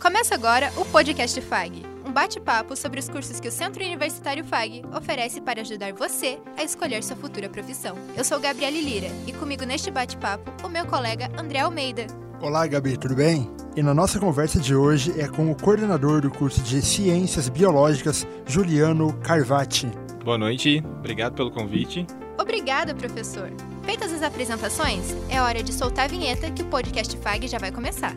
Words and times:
Começa 0.00 0.34
agora 0.34 0.72
o 0.78 0.84
podcast 0.86 1.38
FAG, 1.42 1.84
um 2.06 2.10
bate-papo 2.10 2.74
sobre 2.74 2.98
os 2.98 3.06
cursos 3.06 3.38
que 3.38 3.48
o 3.48 3.52
Centro 3.52 3.84
Universitário 3.84 4.42
FAG 4.42 4.82
oferece 4.96 5.42
para 5.42 5.60
ajudar 5.60 5.92
você 5.92 6.38
a 6.56 6.64
escolher 6.64 7.04
sua 7.04 7.16
futura 7.16 7.50
profissão. 7.50 7.98
Eu 8.16 8.24
sou 8.24 8.40
Gabriele 8.40 8.80
Lira 8.80 9.08
e 9.26 9.32
comigo 9.34 9.66
neste 9.66 9.90
bate-papo 9.90 10.50
o 10.64 10.70
meu 10.70 10.86
colega 10.86 11.30
André 11.38 11.58
Almeida. 11.58 12.06
Olá, 12.40 12.66
Gabi, 12.66 12.96
tudo 12.96 13.14
bem? 13.14 13.50
E 13.76 13.82
na 13.82 13.92
nossa 13.92 14.18
conversa 14.18 14.58
de 14.58 14.74
hoje 14.74 15.20
é 15.20 15.28
com 15.28 15.50
o 15.50 15.54
coordenador 15.54 16.22
do 16.22 16.30
curso 16.30 16.62
de 16.62 16.80
Ciências 16.80 17.50
Biológicas, 17.50 18.26
Juliano 18.46 19.12
Carvati. 19.18 19.86
Boa 20.24 20.38
noite, 20.38 20.82
obrigado 20.98 21.34
pelo 21.34 21.50
convite. 21.50 22.06
Obrigada, 22.38 22.94
professor. 22.94 23.52
Feitas 23.82 24.14
as 24.14 24.22
apresentações, 24.22 25.14
é 25.28 25.42
hora 25.42 25.62
de 25.62 25.74
soltar 25.74 26.06
a 26.06 26.08
vinheta 26.08 26.50
que 26.50 26.62
o 26.62 26.66
podcast 26.66 27.14
FAG 27.18 27.46
já 27.46 27.58
vai 27.58 27.70
começar. 27.70 28.16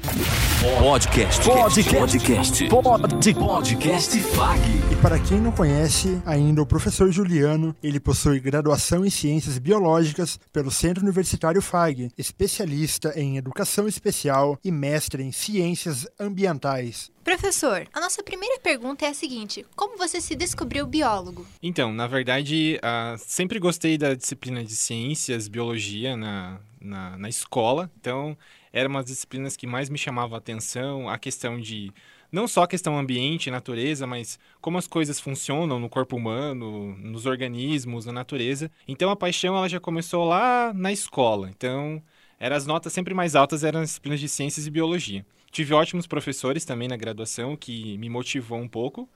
Podcast. 0.00 1.44
Podcast. 1.46 2.68
Podcast. 2.68 3.34
Podcast 3.34 4.20
FAG. 4.20 4.60
E 4.90 4.96
para 4.96 5.18
quem 5.18 5.38
não 5.38 5.52
conhece 5.52 6.20
ainda 6.24 6.62
o 6.62 6.66
professor 6.66 7.12
Juliano, 7.12 7.76
ele 7.82 8.00
possui 8.00 8.40
graduação 8.40 9.04
em 9.04 9.10
Ciências 9.10 9.58
Biológicas 9.58 10.40
pelo 10.50 10.70
Centro 10.70 11.02
Universitário 11.02 11.60
FAG, 11.60 12.10
especialista 12.16 13.12
em 13.14 13.36
Educação 13.36 13.86
Especial 13.86 14.58
e 14.64 14.72
mestre 14.72 15.22
em 15.22 15.32
Ciências 15.32 16.06
Ambientais. 16.18 17.10
Professor, 17.22 17.86
a 17.92 18.00
nossa 18.00 18.22
primeira 18.22 18.58
pergunta 18.58 19.04
é 19.04 19.10
a 19.10 19.14
seguinte: 19.14 19.66
como 19.76 19.98
você 19.98 20.18
se 20.20 20.34
descobriu 20.34 20.86
biólogo? 20.86 21.46
Então, 21.62 21.92
na 21.92 22.06
verdade, 22.06 22.80
uh, 22.82 23.18
sempre 23.18 23.58
gostei 23.58 23.98
da 23.98 24.14
disciplina 24.14 24.64
de 24.64 24.74
ciências, 24.74 25.46
biologia 25.46 26.16
na, 26.16 26.58
na, 26.80 27.18
na 27.18 27.28
escola. 27.28 27.90
Então, 28.00 28.36
era 28.72 28.88
uma 28.88 29.00
das 29.00 29.10
disciplinas 29.10 29.56
que 29.56 29.66
mais 29.66 29.88
me 29.88 29.98
chamava 29.98 30.36
a 30.36 30.38
atenção, 30.38 31.08
a 31.08 31.18
questão 31.18 31.60
de 31.60 31.92
não 32.30 32.46
só 32.46 32.62
a 32.62 32.68
questão 32.68 32.98
ambiente, 32.98 33.50
natureza, 33.50 34.06
mas 34.06 34.38
como 34.60 34.78
as 34.78 34.86
coisas 34.86 35.18
funcionam 35.18 35.80
no 35.80 35.88
corpo 35.88 36.16
humano, 36.16 36.96
nos 36.98 37.26
organismos, 37.26 38.06
na 38.06 38.12
natureza. 38.12 38.70
Então 38.86 39.10
a 39.10 39.16
paixão 39.16 39.56
ela 39.56 39.68
já 39.68 39.80
começou 39.80 40.24
lá 40.24 40.72
na 40.72 40.92
escola. 40.92 41.50
Então, 41.50 42.00
eram 42.38 42.56
as 42.56 42.66
notas 42.66 42.92
sempre 42.92 43.14
mais 43.14 43.34
altas 43.34 43.64
eram 43.64 43.80
as 43.80 43.88
disciplinas 43.90 44.20
de 44.20 44.28
ciências 44.28 44.66
e 44.66 44.70
biologia. 44.70 45.26
Tive 45.50 45.74
ótimos 45.74 46.06
professores 46.06 46.64
também 46.64 46.86
na 46.86 46.96
graduação 46.96 47.56
que 47.56 47.98
me 47.98 48.08
motivou 48.08 48.58
um 48.58 48.68
pouco. 48.68 49.08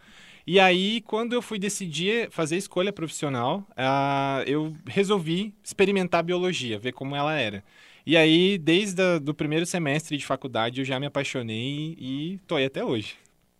E 0.46 0.60
aí, 0.60 1.00
quando 1.02 1.32
eu 1.32 1.40
fui 1.40 1.58
decidir 1.58 2.28
fazer 2.30 2.56
escolha 2.56 2.92
profissional, 2.92 3.66
uh, 3.70 4.42
eu 4.46 4.74
resolvi 4.84 5.54
experimentar 5.62 6.22
biologia, 6.22 6.78
ver 6.78 6.92
como 6.92 7.16
ela 7.16 7.34
era. 7.34 7.64
E 8.06 8.18
aí, 8.18 8.58
desde 8.58 9.02
o 9.26 9.32
primeiro 9.32 9.64
semestre 9.64 10.16
de 10.18 10.26
faculdade, 10.26 10.80
eu 10.80 10.84
já 10.84 11.00
me 11.00 11.06
apaixonei 11.06 11.96
e 11.98 12.38
tô 12.46 12.56
aí 12.56 12.66
até 12.66 12.84
hoje. 12.84 13.14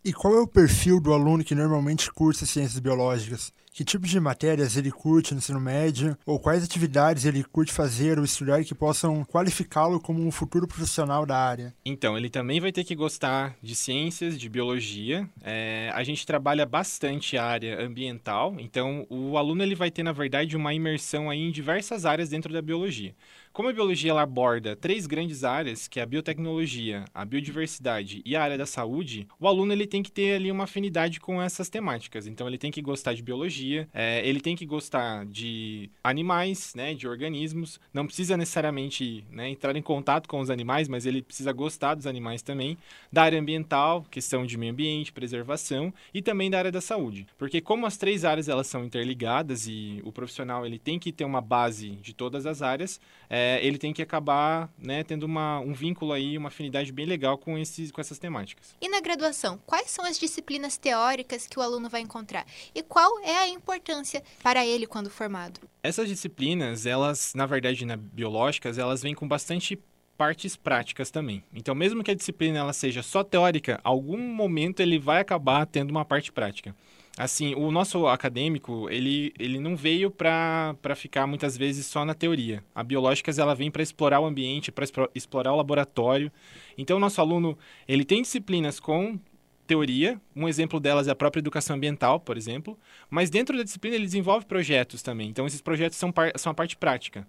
E 0.05 0.12
qual 0.12 0.34
é 0.34 0.41
o 0.41 0.47
perfil 0.47 1.01
do 1.01 1.14
aluno 1.14 1.42
que 1.42 1.55
normalmente 1.55 2.12
cursa 2.12 2.45
ciências 2.45 2.78
biológicas? 2.78 3.51
Que 3.73 3.83
tipo 3.83 4.06
de 4.06 4.20
matérias 4.20 4.77
ele 4.77 4.91
curte 4.91 5.33
no 5.33 5.39
ensino 5.39 5.59
médio? 5.59 6.17
Ou 6.27 6.39
quais 6.39 6.62
atividades 6.62 7.25
ele 7.25 7.42
curte 7.42 7.73
fazer 7.73 8.19
ou 8.19 8.25
estudar 8.25 8.62
que 8.62 8.75
possam 8.75 9.25
qualificá-lo 9.25 9.98
como 9.98 10.25
um 10.25 10.31
futuro 10.31 10.69
profissional 10.69 11.25
da 11.25 11.36
área? 11.36 11.75
Então, 11.84 12.17
ele 12.17 12.29
também 12.29 12.61
vai 12.61 12.70
ter 12.70 12.84
que 12.84 12.95
gostar 12.95 13.56
de 13.62 13.75
ciências, 13.75 14.39
de 14.39 14.48
biologia. 14.48 15.29
É, 15.42 15.91
a 15.95 16.05
gente 16.05 16.25
trabalha 16.27 16.67
bastante 16.67 17.36
a 17.36 17.45
área 17.45 17.81
ambiental, 17.83 18.55
então 18.61 19.06
o 19.08 19.36
aluno 19.39 19.62
ele 19.62 19.75
vai 19.75 19.91
ter, 19.91 20.03
na 20.03 20.12
verdade, 20.12 20.56
uma 20.56 20.73
imersão 20.73 21.29
aí 21.29 21.41
em 21.41 21.51
diversas 21.51 22.05
áreas 22.05 22.29
dentro 22.29 22.53
da 22.53 22.62
biologia. 22.62 23.12
Como 23.55 23.69
a 23.69 23.73
biologia 23.73 24.11
ela 24.11 24.23
aborda 24.23 24.75
três 24.75 25.07
grandes 25.07 25.45
áreas, 25.45 25.87
que 25.87 26.01
é 26.01 26.03
a 26.03 26.07
biotecnologia, 26.07 27.05
a 27.15 27.25
biodiversidade 27.25 28.21
e 28.25 28.35
a 28.35 28.43
área 28.43 28.59
da 28.59 28.67
saúde, 28.67 29.29
o 29.39 29.47
aluno 29.47 29.73
ele 29.73 29.87
tem 29.87 30.03
que 30.03 30.11
ter 30.11 30.35
ali 30.35 30.51
uma 30.51 30.65
afinidade 30.65 31.21
com 31.21 31.41
essas 31.41 31.69
temáticas. 31.69 32.27
Então 32.27 32.49
ele 32.49 32.59
tem 32.59 32.73
que 32.73 32.83
gostar 32.83 33.15
de 33.15 33.23
biologia, 33.23 33.89
é, 33.95 34.27
ele 34.29 34.41
tem 34.41 34.57
que 34.57 34.67
gostar 34.67 35.25
de 35.27 35.89
animais, 36.03 36.75
né, 36.75 36.95
de 36.95 37.07
organismos. 37.07 37.79
Não 37.93 38.07
precisa 38.07 38.37
necessariamente 38.37 39.25
né, 39.31 39.48
entrar 39.51 39.77
em 39.77 39.83
contato 39.83 40.29
com 40.29 40.41
os 40.41 40.51
animais, 40.51 40.89
mas 40.89 41.07
ele 41.07 41.23
precisa 41.23 41.53
gostar 41.53 41.95
dos 41.95 42.09
animais 42.09 42.43
também. 42.43 42.77
Da 43.13 43.23
área 43.23 43.39
ambiental, 43.39 44.05
questão 44.11 44.45
de 44.45 44.59
meio 44.59 44.73
ambiente, 44.73 45.13
preservação 45.13 45.95
e 46.13 46.20
também 46.20 46.51
da 46.51 46.59
área 46.59 46.73
da 46.73 46.81
saúde, 46.81 47.25
porque 47.39 47.61
como 47.61 47.87
as 47.87 47.97
três 47.97 48.25
áreas 48.25 48.48
elas 48.48 48.67
são 48.67 48.85
interligadas 48.85 49.69
e 49.69 50.03
o 50.05 50.11
profissional 50.11 50.67
ele 50.67 50.81
tem 50.81 50.98
que 50.98 51.13
ter 51.13 51.25
uma 51.25 51.41
base 51.41 51.91
de 52.03 52.13
todas 52.13 52.47
as 52.47 52.61
áreas. 52.61 53.01
É, 53.31 53.44
é, 53.45 53.65
ele 53.65 53.77
tem 53.77 53.93
que 53.93 54.01
acabar 54.01 54.73
né, 54.79 55.05
tendo 55.05 55.25
uma, 55.25 55.61
um 55.61 55.75
vínculo 55.75 56.13
aí, 56.13 56.39
uma 56.39 56.49
afinidade 56.49 56.91
bem 56.91 57.05
legal 57.05 57.37
com, 57.37 57.59
esses, 57.59 57.93
com 57.93 58.01
essas 58.01 58.19
temáticas. 58.19 58.75
E 58.81 58.89
na 58.89 59.01
graduação, 59.01 59.61
quais 59.67 59.91
são 59.91 60.05
as 60.05 60.19
disciplinas 60.19 60.79
teóricas 60.79 61.47
que 61.47 61.59
o 61.59 61.63
aluno 61.63 61.91
vai 61.91 62.01
encontrar? 62.01 62.47
E 62.75 62.83
qual 62.83 63.21
é 63.21 63.37
a 63.37 63.49
importância 63.49 64.23
para 64.43 64.65
ele 64.65 64.87
quando 64.87 65.11
formado? 65.11 65.61
Essas 65.83 66.09
disciplinas, 66.09 66.87
elas, 66.87 67.35
na 67.35 67.45
verdade, 67.45 67.85
na 67.85 67.97
biológicas, 67.97 68.79
elas 68.79 69.03
vêm 69.03 69.15
com 69.15 69.29
bastante 69.29 69.79
partes 70.17 70.57
práticas 70.57 71.11
também. 71.11 71.45
Então, 71.53 71.75
mesmo 71.75 72.03
que 72.03 72.11
a 72.11 72.15
disciplina 72.15 72.59
ela 72.59 72.73
seja 72.73 73.03
só 73.03 73.23
teórica, 73.23 73.81
algum 73.85 74.19
momento 74.19 74.81
ele 74.81 74.99
vai 74.99 75.21
acabar 75.21 75.67
tendo 75.67 75.91
uma 75.91 76.05
parte 76.05 76.33
prática 76.33 76.75
assim, 77.17 77.55
o 77.55 77.70
nosso 77.70 78.07
acadêmico, 78.07 78.89
ele, 78.91 79.33
ele 79.39 79.58
não 79.61 79.77
veio 79.77 80.11
para 80.11 80.95
ficar 80.97 81.27
muitas 81.27 81.57
vezes 81.57 81.86
só 81.86 82.05
na 82.05 82.14
teoria. 82.14 82.63
A 82.75 82.83
Biológicas, 82.83 83.39
ela 83.39 83.55
vem 83.55 83.70
para 83.70 83.83
explorar 83.83 84.20
o 84.20 84.27
ambiente, 84.27 84.73
para 84.73 84.85
explorar 85.14 85.52
o 85.52 85.57
laboratório. 85.57 86.30
Então, 86.77 86.97
o 86.97 87.01
nosso 87.01 87.20
aluno, 87.20 87.57
ele 87.86 88.05
tem 88.05 88.23
disciplinas 88.23 88.80
com 88.80 89.19
teoria, 89.67 90.20
um 90.36 90.47
exemplo 90.47 90.79
delas 90.79 91.08
é 91.08 91.11
a 91.11 91.14
própria 91.14 91.41
educação 91.41 91.77
ambiental, 91.77 92.20
por 92.20 92.36
exemplo, 92.36 92.79
mas 93.08 93.31
dentro 93.31 93.57
da 93.57 93.63
disciplina 93.63 93.96
ele 93.96 94.05
desenvolve 94.05 94.45
projetos 94.45 95.02
também. 95.02 95.29
Então, 95.29 95.46
esses 95.46 95.61
projetos 95.61 95.96
são, 95.96 96.13
são 96.36 96.52
a 96.52 96.55
parte 96.55 96.77
prática. 96.77 97.27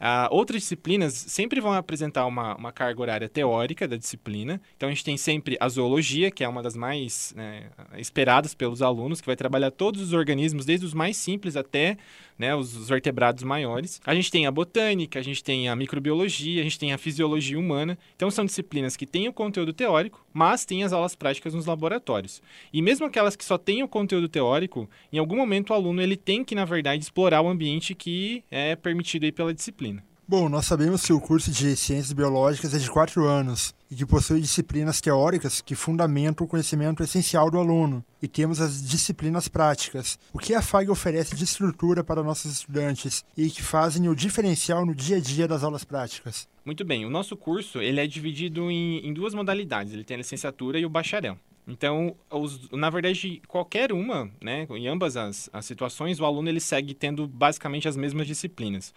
Uh, 0.00 0.28
outras 0.30 0.62
disciplinas 0.62 1.14
sempre 1.14 1.60
vão 1.60 1.72
apresentar 1.72 2.26
uma, 2.26 2.56
uma 2.56 2.72
carga 2.72 3.00
horária 3.00 3.28
teórica 3.28 3.88
da 3.88 3.96
disciplina. 3.96 4.60
Então, 4.76 4.88
a 4.88 4.92
gente 4.92 5.04
tem 5.04 5.16
sempre 5.16 5.56
a 5.60 5.68
zoologia, 5.68 6.30
que 6.30 6.44
é 6.44 6.48
uma 6.48 6.62
das 6.62 6.76
mais 6.76 7.32
né, 7.36 7.64
esperadas 7.96 8.54
pelos 8.54 8.82
alunos, 8.82 9.20
que 9.20 9.26
vai 9.26 9.36
trabalhar 9.36 9.70
todos 9.70 10.00
os 10.00 10.12
organismos, 10.12 10.64
desde 10.64 10.86
os 10.86 10.94
mais 10.94 11.16
simples 11.16 11.56
até 11.56 11.96
né, 12.38 12.54
os, 12.54 12.76
os 12.76 12.88
vertebrados 12.88 13.42
maiores. 13.42 14.00
A 14.04 14.14
gente 14.14 14.30
tem 14.30 14.46
a 14.46 14.50
botânica, 14.50 15.18
a 15.18 15.22
gente 15.22 15.42
tem 15.42 15.68
a 15.68 15.76
microbiologia, 15.76 16.60
a 16.60 16.64
gente 16.64 16.78
tem 16.78 16.92
a 16.92 16.98
fisiologia 16.98 17.58
humana. 17.58 17.98
Então, 18.14 18.30
são 18.30 18.44
disciplinas 18.44 18.96
que 18.96 19.06
têm 19.06 19.28
o 19.28 19.32
conteúdo 19.32 19.72
teórico, 19.72 20.24
mas 20.32 20.64
têm 20.64 20.84
as 20.84 20.92
aulas 20.92 21.14
práticas 21.14 21.54
nos 21.54 21.66
laboratórios. 21.66 22.42
E 22.72 22.82
mesmo 22.82 23.06
aquelas 23.06 23.36
que 23.36 23.44
só 23.44 23.56
têm 23.56 23.82
o 23.82 23.88
conteúdo 23.88 24.28
teórico, 24.28 24.88
em 25.12 25.18
algum 25.18 25.36
momento 25.36 25.70
o 25.70 25.74
aluno 25.74 26.02
ele 26.02 26.16
tem 26.16 26.44
que, 26.44 26.54
na 26.54 26.64
verdade, 26.64 27.02
explorar 27.02 27.40
o 27.40 27.48
ambiente 27.48 27.94
que 27.94 28.44
é 28.50 28.76
permitido 28.76 29.24
aí 29.24 29.32
pela 29.32 29.54
disciplina. 29.54 29.85
Bom, 30.28 30.48
nós 30.48 30.66
sabemos 30.66 31.06
que 31.06 31.12
o 31.12 31.20
curso 31.20 31.52
de 31.52 31.76
Ciências 31.76 32.12
Biológicas 32.12 32.74
é 32.74 32.78
de 32.78 32.90
quatro 32.90 33.26
anos 33.26 33.72
e 33.88 33.94
que 33.94 34.04
possui 34.04 34.40
disciplinas 34.40 35.00
teóricas 35.00 35.60
que 35.60 35.76
fundamentam 35.76 36.44
o 36.44 36.48
conhecimento 36.48 37.00
essencial 37.00 37.48
do 37.48 37.60
aluno. 37.60 38.04
E 38.20 38.26
temos 38.26 38.60
as 38.60 38.82
disciplinas 38.82 39.46
práticas, 39.46 40.18
o 40.32 40.38
que 40.40 40.52
a 40.52 40.60
FAG 40.60 40.90
oferece 40.90 41.36
de 41.36 41.44
estrutura 41.44 42.02
para 42.02 42.24
nossos 42.24 42.50
estudantes 42.50 43.24
e 43.36 43.48
que 43.48 43.62
fazem 43.62 44.08
o 44.08 44.16
diferencial 44.16 44.84
no 44.84 44.96
dia 44.96 45.18
a 45.18 45.20
dia 45.20 45.46
das 45.46 45.62
aulas 45.62 45.84
práticas. 45.84 46.48
Muito 46.64 46.84
bem, 46.84 47.06
o 47.06 47.10
nosso 47.10 47.36
curso 47.36 47.80
ele 47.80 48.00
é 48.00 48.06
dividido 48.08 48.68
em, 48.68 49.06
em 49.06 49.14
duas 49.14 49.32
modalidades, 49.32 49.92
ele 49.92 50.02
tem 50.02 50.16
a 50.16 50.18
licenciatura 50.18 50.76
e 50.76 50.84
o 50.84 50.90
bacharel. 50.90 51.38
Então, 51.68 52.16
os, 52.28 52.68
na 52.72 52.90
verdade, 52.90 53.40
qualquer 53.46 53.92
uma, 53.92 54.28
né, 54.42 54.66
em 54.70 54.88
ambas 54.88 55.16
as, 55.16 55.48
as 55.52 55.64
situações, 55.64 56.18
o 56.18 56.24
aluno 56.24 56.48
ele 56.48 56.60
segue 56.60 56.94
tendo 56.94 57.28
basicamente 57.28 57.86
as 57.86 57.96
mesmas 57.96 58.26
disciplinas. 58.26 58.92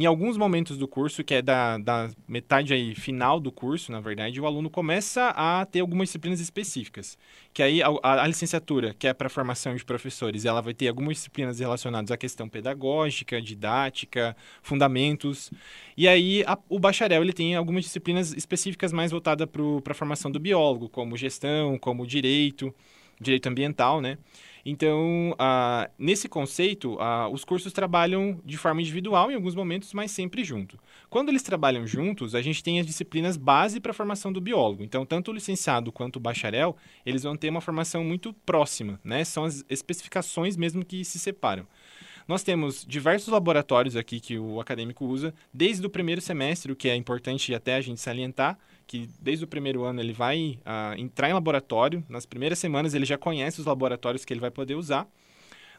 Em 0.00 0.06
alguns 0.06 0.36
momentos 0.36 0.78
do 0.78 0.86
curso, 0.86 1.24
que 1.24 1.34
é 1.34 1.42
da, 1.42 1.76
da 1.76 2.08
metade 2.28 2.72
aí 2.72 2.94
final 2.94 3.40
do 3.40 3.50
curso, 3.50 3.90
na 3.90 3.98
verdade, 3.98 4.40
o 4.40 4.46
aluno 4.46 4.70
começa 4.70 5.30
a 5.30 5.66
ter 5.66 5.80
algumas 5.80 6.06
disciplinas 6.06 6.38
específicas. 6.38 7.18
Que 7.52 7.64
aí 7.64 7.82
a, 7.82 7.88
a, 8.04 8.24
licenciatura, 8.28 8.94
que 8.94 9.08
é 9.08 9.12
para 9.12 9.28
formação 9.28 9.74
de 9.74 9.84
professores, 9.84 10.44
ela 10.44 10.60
vai 10.60 10.72
ter 10.72 10.86
algumas 10.86 11.16
disciplinas 11.16 11.58
relacionadas 11.58 12.12
à 12.12 12.16
questão 12.16 12.48
pedagógica, 12.48 13.42
didática, 13.42 14.36
fundamentos. 14.62 15.50
E 15.96 16.06
aí 16.06 16.44
a, 16.46 16.56
o 16.68 16.78
bacharel 16.78 17.20
ele 17.20 17.32
tem 17.32 17.56
algumas 17.56 17.82
disciplinas 17.82 18.32
específicas 18.32 18.92
mais 18.92 19.10
voltadas 19.10 19.48
para 19.82 19.90
a 19.90 19.96
formação 19.96 20.30
do 20.30 20.38
biólogo, 20.38 20.88
como 20.88 21.16
gestão, 21.16 21.76
como 21.76 22.06
direito, 22.06 22.72
direito 23.20 23.48
ambiental, 23.48 24.00
né? 24.00 24.18
Então, 24.64 25.34
nesse 25.98 26.28
conceito, 26.28 26.98
os 27.32 27.42
cursos 27.44 27.72
trabalham 27.72 28.38
de 28.44 28.58
forma 28.58 28.82
individual 28.82 29.30
em 29.30 29.34
alguns 29.34 29.54
momentos, 29.54 29.94
mas 29.94 30.10
sempre 30.10 30.44
junto. 30.44 30.78
Quando 31.08 31.30
eles 31.30 31.42
trabalham 31.42 31.86
juntos, 31.86 32.34
a 32.34 32.42
gente 32.42 32.62
tem 32.62 32.78
as 32.78 32.86
disciplinas 32.86 33.38
base 33.38 33.80
para 33.80 33.92
a 33.92 33.94
formação 33.94 34.30
do 34.30 34.42
biólogo. 34.42 34.82
Então, 34.82 35.06
tanto 35.06 35.30
o 35.30 35.34
licenciado 35.34 35.90
quanto 35.90 36.16
o 36.16 36.20
bacharel, 36.20 36.76
eles 37.06 37.22
vão 37.22 37.34
ter 37.34 37.48
uma 37.48 37.62
formação 37.62 38.04
muito 38.04 38.34
próxima, 38.44 39.00
né? 39.02 39.24
São 39.24 39.44
as 39.44 39.64
especificações 39.70 40.54
mesmo 40.54 40.84
que 40.84 41.02
se 41.02 41.18
separam. 41.18 41.66
Nós 42.26 42.42
temos 42.42 42.84
diversos 42.86 43.28
laboratórios 43.28 43.96
aqui 43.96 44.20
que 44.20 44.38
o 44.38 44.60
acadêmico 44.60 45.06
usa, 45.06 45.32
desde 45.54 45.86
o 45.86 45.88
primeiro 45.88 46.20
semestre, 46.20 46.70
o 46.70 46.76
que 46.76 46.90
é 46.90 46.94
importante 46.94 47.54
até 47.54 47.76
a 47.76 47.80
gente 47.80 48.02
salientar, 48.02 48.58
que 48.88 49.08
desde 49.20 49.44
o 49.44 49.46
primeiro 49.46 49.84
ano 49.84 50.00
ele 50.00 50.14
vai 50.14 50.58
uh, 50.62 50.98
entrar 50.98 51.28
em 51.28 51.34
laboratório. 51.34 52.02
Nas 52.08 52.26
primeiras 52.26 52.58
semanas 52.58 52.94
ele 52.94 53.04
já 53.04 53.18
conhece 53.18 53.60
os 53.60 53.66
laboratórios 53.66 54.24
que 54.24 54.32
ele 54.32 54.40
vai 54.40 54.50
poder 54.50 54.74
usar. 54.74 55.06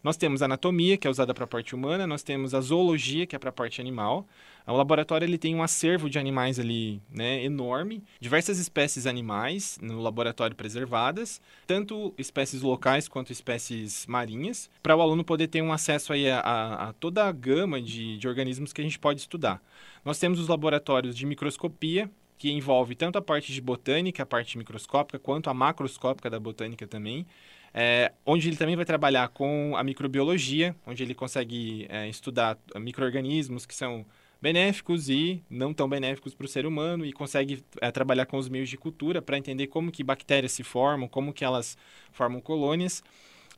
Nós 0.01 0.15
temos 0.15 0.41
a 0.41 0.45
anatomia, 0.45 0.95
que 0.95 1.07
é 1.07 1.09
usada 1.09 1.33
para 1.33 1.43
a 1.43 1.47
parte 1.47 1.75
humana, 1.75 2.07
nós 2.07 2.23
temos 2.23 2.53
a 2.53 2.61
zoologia, 2.61 3.25
que 3.25 3.35
é 3.35 3.39
para 3.39 3.49
a 3.49 3.53
parte 3.53 3.81
animal. 3.81 4.25
O 4.65 4.77
laboratório 4.77 5.25
ele 5.25 5.37
tem 5.37 5.55
um 5.55 5.63
acervo 5.63 6.09
de 6.09 6.19
animais 6.19 6.59
ali 6.59 7.01
né, 7.11 7.43
enorme, 7.43 8.03
diversas 8.19 8.59
espécies 8.59 9.07
animais 9.07 9.77
no 9.81 9.99
laboratório 9.99 10.55
preservadas, 10.55 11.41
tanto 11.65 12.13
espécies 12.17 12.61
locais 12.61 13.07
quanto 13.07 13.33
espécies 13.33 14.05
marinhas, 14.05 14.69
para 14.81 14.95
o 14.95 15.01
aluno 15.01 15.23
poder 15.23 15.47
ter 15.47 15.61
um 15.61 15.73
acesso 15.73 16.13
aí 16.13 16.29
a, 16.29 16.39
a, 16.39 16.89
a 16.89 16.93
toda 16.93 17.25
a 17.25 17.31
gama 17.31 17.81
de, 17.81 18.17
de 18.17 18.27
organismos 18.27 18.71
que 18.71 18.79
a 18.79 18.83
gente 18.83 18.99
pode 18.99 19.19
estudar. 19.19 19.61
Nós 20.05 20.19
temos 20.19 20.39
os 20.39 20.47
laboratórios 20.47 21.15
de 21.15 21.25
microscopia, 21.25 22.09
que 22.39 22.51
envolve 22.51 22.95
tanto 22.95 23.19
a 23.19 23.21
parte 23.21 23.53
de 23.53 23.61
botânica, 23.61 24.23
a 24.23 24.25
parte 24.25 24.57
microscópica, 24.57 25.19
quanto 25.19 25.47
a 25.51 25.53
macroscópica 25.53 26.27
da 26.27 26.39
botânica 26.39 26.87
também 26.87 27.27
é, 27.73 28.11
onde 28.25 28.47
ele 28.49 28.57
também 28.57 28.75
vai 28.75 28.85
trabalhar 28.85 29.27
com 29.29 29.75
a 29.75 29.83
microbiologia, 29.83 30.75
onde 30.85 31.03
ele 31.03 31.13
consegue 31.13 31.85
é, 31.89 32.07
estudar 32.07 32.57
micro-organismos 32.75 33.65
que 33.65 33.75
são 33.75 34.05
benéficos 34.41 35.09
e 35.09 35.43
não 35.49 35.73
tão 35.73 35.87
benéficos 35.87 36.33
para 36.33 36.45
o 36.45 36.47
ser 36.47 36.65
humano 36.65 37.05
e 37.05 37.11
consegue 37.11 37.63
é, 37.81 37.91
trabalhar 37.91 38.25
com 38.25 38.37
os 38.37 38.47
meios 38.47 38.69
de 38.69 38.77
cultura 38.77 39.21
para 39.21 39.37
entender 39.37 39.67
como 39.67 39.91
que 39.91 40.03
bactérias 40.03 40.53
se 40.53 40.63
formam, 40.63 41.07
como 41.07 41.33
que 41.33 41.43
elas 41.43 41.77
formam 42.11 42.39
colônias. 42.39 43.03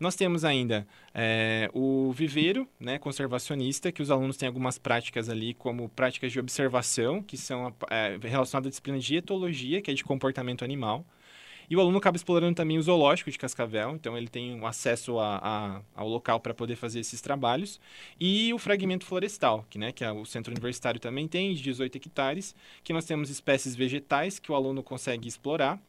Nós 0.01 0.15
temos 0.15 0.43
ainda 0.43 0.87
é, 1.13 1.69
o 1.75 2.11
viveiro 2.11 2.67
né, 2.79 2.97
conservacionista, 2.97 3.91
que 3.91 4.01
os 4.01 4.09
alunos 4.09 4.35
têm 4.35 4.47
algumas 4.47 4.79
práticas 4.79 5.29
ali, 5.29 5.53
como 5.53 5.87
práticas 5.89 6.31
de 6.31 6.39
observação, 6.39 7.21
que 7.21 7.37
são 7.37 7.71
é, 7.87 8.17
relacionadas 8.19 8.65
à 8.65 8.69
disciplina 8.71 8.97
de 8.97 9.17
etologia, 9.17 9.79
que 9.79 9.91
é 9.91 9.93
de 9.93 10.03
comportamento 10.03 10.65
animal. 10.65 11.05
E 11.69 11.75
o 11.77 11.79
aluno 11.79 11.99
acaba 11.99 12.17
explorando 12.17 12.55
também 12.55 12.79
o 12.79 12.81
zoológico 12.81 13.29
de 13.29 13.37
Cascavel, 13.37 13.91
então 13.91 14.17
ele 14.17 14.27
tem 14.27 14.59
um 14.59 14.65
acesso 14.65 15.19
a, 15.19 15.37
a, 15.37 15.81
ao 15.95 16.07
local 16.07 16.39
para 16.39 16.55
poder 16.55 16.77
fazer 16.77 16.99
esses 16.99 17.21
trabalhos. 17.21 17.79
E 18.19 18.51
o 18.55 18.57
fragmento 18.57 19.05
florestal, 19.05 19.67
que, 19.69 19.77
né, 19.77 19.91
que 19.91 20.03
é 20.03 20.11
o 20.11 20.25
centro 20.25 20.51
universitário 20.51 20.99
também 20.99 21.27
tem, 21.27 21.53
de 21.53 21.61
18 21.61 21.95
hectares, 21.97 22.55
que 22.83 22.91
nós 22.91 23.05
temos 23.05 23.29
espécies 23.29 23.75
vegetais 23.75 24.39
que 24.39 24.51
o 24.51 24.55
aluno 24.55 24.81
consegue 24.81 25.27
explorar. 25.27 25.79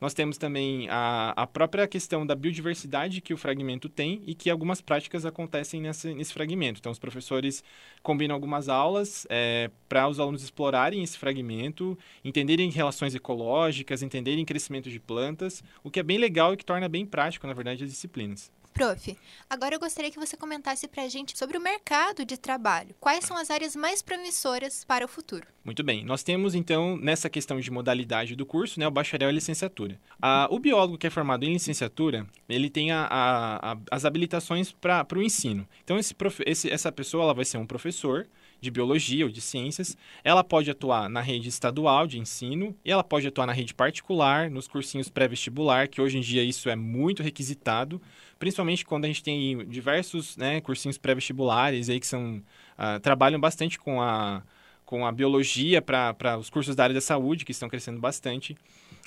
Nós 0.00 0.14
temos 0.14 0.38
também 0.38 0.88
a, 0.88 1.32
a 1.36 1.46
própria 1.46 1.86
questão 1.88 2.24
da 2.24 2.34
biodiversidade 2.34 3.20
que 3.20 3.34
o 3.34 3.36
fragmento 3.36 3.88
tem 3.88 4.22
e 4.26 4.34
que 4.34 4.48
algumas 4.48 4.80
práticas 4.80 5.26
acontecem 5.26 5.80
nesse, 5.80 6.32
fragmento. 6.32 6.78
Então, 6.78 6.92
os 6.92 6.98
professores 6.98 7.64
combinam 8.02 8.34
algumas 8.34 8.68
aulas 8.68 9.26
é, 9.28 9.70
para 9.88 10.06
os 10.06 10.20
alunos 10.20 10.42
explorarem 10.42 11.02
esse 11.02 11.18
fragmento, 11.18 11.98
entenderem 12.24 12.70
relações 12.70 13.14
ecológicas, 13.14 14.02
entenderem 14.02 14.44
crescimento 14.44 14.88
de 14.88 15.00
plantas, 15.00 15.64
o 15.82 15.90
que 15.90 15.98
é 15.98 16.02
bem 16.02 16.18
legal 16.18 16.54
e 16.54 16.56
que 16.56 16.64
torna 16.64 16.88
bem 16.88 17.04
prático, 17.04 17.46
na 17.46 17.52
verdade, 17.52 17.82
as 17.82 17.90
disciplinas. 17.90 18.52
Prof, 18.72 19.16
agora 19.50 19.74
eu 19.74 19.80
gostaria 19.80 20.10
que 20.10 20.18
você 20.18 20.36
comentasse 20.36 20.86
para 20.86 21.02
a 21.02 21.08
gente 21.08 21.36
sobre 21.36 21.58
o 21.58 21.60
mercado 21.60 22.24
de 22.24 22.36
trabalho. 22.36 22.94
Quais 23.00 23.24
são 23.24 23.36
as 23.36 23.50
áreas 23.50 23.74
mais 23.74 24.02
promissoras 24.02 24.84
para 24.84 25.04
o 25.04 25.08
futuro? 25.08 25.46
Muito 25.64 25.82
bem. 25.82 26.04
Nós 26.04 26.22
temos, 26.22 26.54
então, 26.54 26.96
nessa 26.96 27.28
questão 27.28 27.60
de 27.60 27.70
modalidade 27.70 28.36
do 28.36 28.46
curso, 28.46 28.78
né, 28.78 28.86
o 28.86 28.90
bacharel 28.90 29.28
e 29.28 29.32
a 29.32 29.34
licenciatura. 29.34 30.00
Ah, 30.22 30.48
o 30.50 30.58
biólogo 30.58 30.96
que 30.96 31.06
é 31.06 31.10
formado 31.10 31.44
em 31.44 31.52
licenciatura, 31.52 32.26
ele 32.48 32.70
tem 32.70 32.90
a, 32.90 33.04
a, 33.04 33.72
a, 33.72 33.78
as 33.90 34.04
habilitações 34.04 34.72
para 34.72 35.06
o 35.14 35.22
ensino. 35.22 35.68
Então, 35.82 35.98
esse, 35.98 36.14
esse, 36.46 36.70
essa 36.70 36.92
pessoa 36.92 37.24
ela 37.24 37.34
vai 37.34 37.44
ser 37.44 37.58
um 37.58 37.66
professor, 37.66 38.26
de 38.60 38.70
biologia 38.70 39.24
ou 39.24 39.30
de 39.30 39.40
ciências, 39.40 39.96
ela 40.24 40.42
pode 40.42 40.70
atuar 40.70 41.08
na 41.08 41.20
rede 41.20 41.48
estadual 41.48 42.06
de 42.06 42.18
ensino 42.18 42.74
e 42.84 42.90
ela 42.90 43.04
pode 43.04 43.26
atuar 43.26 43.46
na 43.46 43.52
rede 43.52 43.74
particular, 43.74 44.50
nos 44.50 44.66
cursinhos 44.66 45.08
pré-vestibular, 45.08 45.88
que 45.88 46.00
hoje 46.00 46.18
em 46.18 46.20
dia 46.20 46.42
isso 46.42 46.68
é 46.68 46.76
muito 46.76 47.22
requisitado, 47.22 48.00
principalmente 48.38 48.84
quando 48.84 49.04
a 49.04 49.08
gente 49.08 49.22
tem 49.22 49.66
diversos 49.66 50.36
né, 50.36 50.60
cursinhos 50.60 50.98
pré-vestibulares 50.98 51.88
aí 51.88 51.98
que 51.98 52.06
são 52.06 52.42
uh, 52.78 53.00
trabalham 53.00 53.40
bastante 53.40 53.78
com 53.78 54.00
a 54.00 54.42
com 54.88 55.04
a 55.04 55.12
biologia 55.12 55.82
para 55.82 56.38
os 56.38 56.48
cursos 56.48 56.74
da 56.74 56.84
área 56.84 56.94
da 56.94 57.00
saúde, 57.02 57.44
que 57.44 57.52
estão 57.52 57.68
crescendo 57.68 58.00
bastante. 58.00 58.56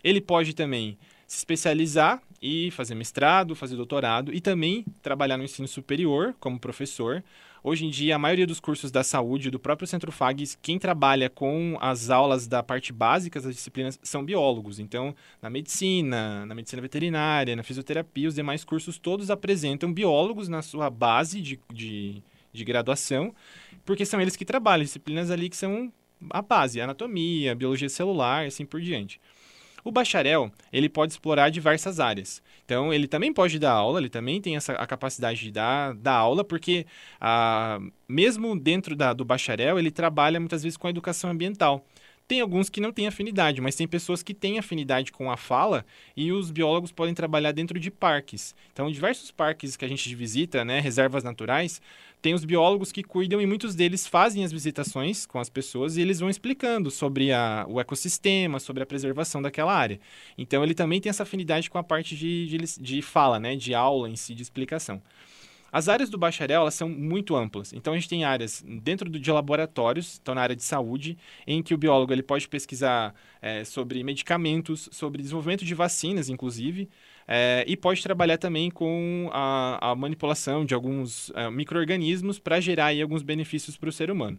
Ele 0.03 0.21
pode 0.21 0.53
também 0.53 0.95
se 1.25 1.37
especializar 1.37 2.21
e 2.39 2.69
fazer 2.69 2.93
mestrado, 2.93 3.55
fazer 3.55 3.75
doutorado 3.75 4.31
e 4.31 4.39
também 4.39 4.85
trabalhar 5.01 5.37
no 5.37 5.43
ensino 5.43 5.67
superior 5.67 6.35
como 6.39 6.59
professor. 6.59 7.23
Hoje 7.63 7.85
em 7.85 7.91
dia, 7.91 8.15
a 8.15 8.19
maioria 8.19 8.47
dos 8.47 8.59
cursos 8.59 8.89
da 8.89 9.03
saúde 9.03 9.51
do 9.51 9.59
próprio 9.59 9.87
Centro 9.87 10.11
FAGS, 10.11 10.57
quem 10.59 10.79
trabalha 10.79 11.29
com 11.29 11.77
as 11.79 12.09
aulas 12.09 12.47
da 12.47 12.63
parte 12.63 12.91
básica 12.91 13.39
das 13.39 13.53
disciplinas 13.53 13.99
são 14.01 14.25
biólogos. 14.25 14.79
Então, 14.79 15.15
na 15.39 15.47
medicina, 15.47 16.43
na 16.47 16.55
medicina 16.55 16.81
veterinária, 16.81 17.55
na 17.55 17.61
fisioterapia, 17.61 18.27
os 18.27 18.33
demais 18.33 18.63
cursos 18.63 18.97
todos 18.97 19.29
apresentam 19.29 19.93
biólogos 19.93 20.49
na 20.49 20.63
sua 20.63 20.89
base 20.89 21.39
de, 21.39 21.59
de, 21.71 22.23
de 22.51 22.65
graduação, 22.65 23.31
porque 23.85 24.07
são 24.07 24.19
eles 24.19 24.35
que 24.35 24.43
trabalham, 24.43 24.83
disciplinas 24.83 25.29
ali 25.29 25.47
que 25.47 25.55
são 25.57 25.93
a 26.31 26.41
base, 26.41 26.81
anatomia, 26.81 27.53
biologia 27.53 27.89
celular, 27.89 28.47
assim 28.47 28.65
por 28.65 28.81
diante. 28.81 29.21
O 29.83 29.91
bacharel, 29.91 30.51
ele 30.71 30.87
pode 30.87 31.13
explorar 31.13 31.49
diversas 31.49 31.99
áreas. 31.99 32.41
Então, 32.65 32.93
ele 32.93 33.07
também 33.07 33.33
pode 33.33 33.57
dar 33.59 33.71
aula, 33.71 33.99
ele 33.99 34.09
também 34.09 34.39
tem 34.41 34.55
essa, 34.55 34.73
a 34.73 34.85
capacidade 34.85 35.39
de 35.41 35.51
dar, 35.51 35.93
dar 35.95 36.13
aula, 36.13 36.43
porque 36.43 36.85
ah, 37.19 37.79
mesmo 38.07 38.57
dentro 38.57 38.95
da, 38.95 39.13
do 39.13 39.25
bacharel, 39.25 39.79
ele 39.79 39.91
trabalha 39.91 40.39
muitas 40.39 40.63
vezes 40.63 40.77
com 40.77 40.87
a 40.87 40.89
educação 40.89 41.29
ambiental. 41.29 41.85
Tem 42.31 42.39
alguns 42.39 42.69
que 42.69 42.79
não 42.79 42.93
têm 42.93 43.07
afinidade, 43.07 43.59
mas 43.59 43.75
tem 43.75 43.85
pessoas 43.85 44.23
que 44.23 44.33
têm 44.33 44.57
afinidade 44.57 45.11
com 45.11 45.29
a 45.29 45.35
fala 45.35 45.85
e 46.15 46.31
os 46.31 46.49
biólogos 46.49 46.89
podem 46.89 47.13
trabalhar 47.13 47.51
dentro 47.51 47.77
de 47.77 47.91
parques. 47.91 48.55
Então, 48.71 48.89
diversos 48.89 49.31
parques 49.31 49.75
que 49.75 49.83
a 49.83 49.87
gente 49.89 50.15
visita, 50.15 50.63
né, 50.63 50.79
reservas 50.79 51.25
naturais, 51.25 51.81
tem 52.21 52.33
os 52.33 52.45
biólogos 52.45 52.89
que 52.89 53.03
cuidam 53.03 53.41
e 53.41 53.45
muitos 53.45 53.75
deles 53.75 54.07
fazem 54.07 54.45
as 54.45 54.51
visitações 54.53 55.25
com 55.25 55.39
as 55.39 55.49
pessoas 55.49 55.97
e 55.97 56.01
eles 56.01 56.21
vão 56.21 56.29
explicando 56.29 56.89
sobre 56.89 57.33
a, 57.33 57.65
o 57.67 57.81
ecossistema, 57.81 58.61
sobre 58.61 58.81
a 58.81 58.85
preservação 58.85 59.41
daquela 59.41 59.75
área. 59.75 59.99
Então, 60.37 60.63
ele 60.63 60.73
também 60.73 61.01
tem 61.01 61.09
essa 61.09 61.23
afinidade 61.23 61.69
com 61.69 61.79
a 61.79 61.83
parte 61.83 62.15
de, 62.15 62.47
de, 62.47 62.79
de 62.79 63.01
fala, 63.01 63.41
né, 63.41 63.57
de 63.57 63.73
aula 63.73 64.07
em 64.07 64.15
si, 64.15 64.33
de 64.33 64.41
explicação. 64.41 65.01
As 65.71 65.87
áreas 65.87 66.09
do 66.09 66.17
bacharel 66.17 66.61
elas 66.61 66.73
são 66.73 66.89
muito 66.89 67.35
amplas. 67.35 67.71
Então 67.71 67.93
a 67.93 67.95
gente 67.95 68.09
tem 68.09 68.25
áreas 68.25 68.63
dentro 68.81 69.09
de 69.09 69.31
laboratórios, 69.31 70.19
então 70.21 70.35
na 70.35 70.41
área 70.41 70.55
de 70.55 70.63
saúde, 70.63 71.17
em 71.47 71.63
que 71.63 71.73
o 71.73 71.77
biólogo 71.77 72.11
ele 72.11 72.23
pode 72.23 72.47
pesquisar 72.47 73.15
é, 73.41 73.63
sobre 73.63 74.03
medicamentos, 74.03 74.89
sobre 74.91 75.21
desenvolvimento 75.21 75.63
de 75.63 75.73
vacinas, 75.73 76.29
inclusive, 76.29 76.89
é, 77.27 77.63
e 77.67 77.77
pode 77.77 78.03
trabalhar 78.03 78.37
também 78.37 78.69
com 78.69 79.29
a, 79.31 79.91
a 79.91 79.95
manipulação 79.95 80.65
de 80.65 80.73
alguns 80.73 81.31
é, 81.35 81.49
micro-organismos 81.49 82.39
para 82.39 82.59
gerar 82.59 82.87
aí, 82.87 83.01
alguns 83.01 83.21
benefícios 83.21 83.77
para 83.77 83.89
o 83.89 83.91
ser 83.91 84.11
humano. 84.11 84.37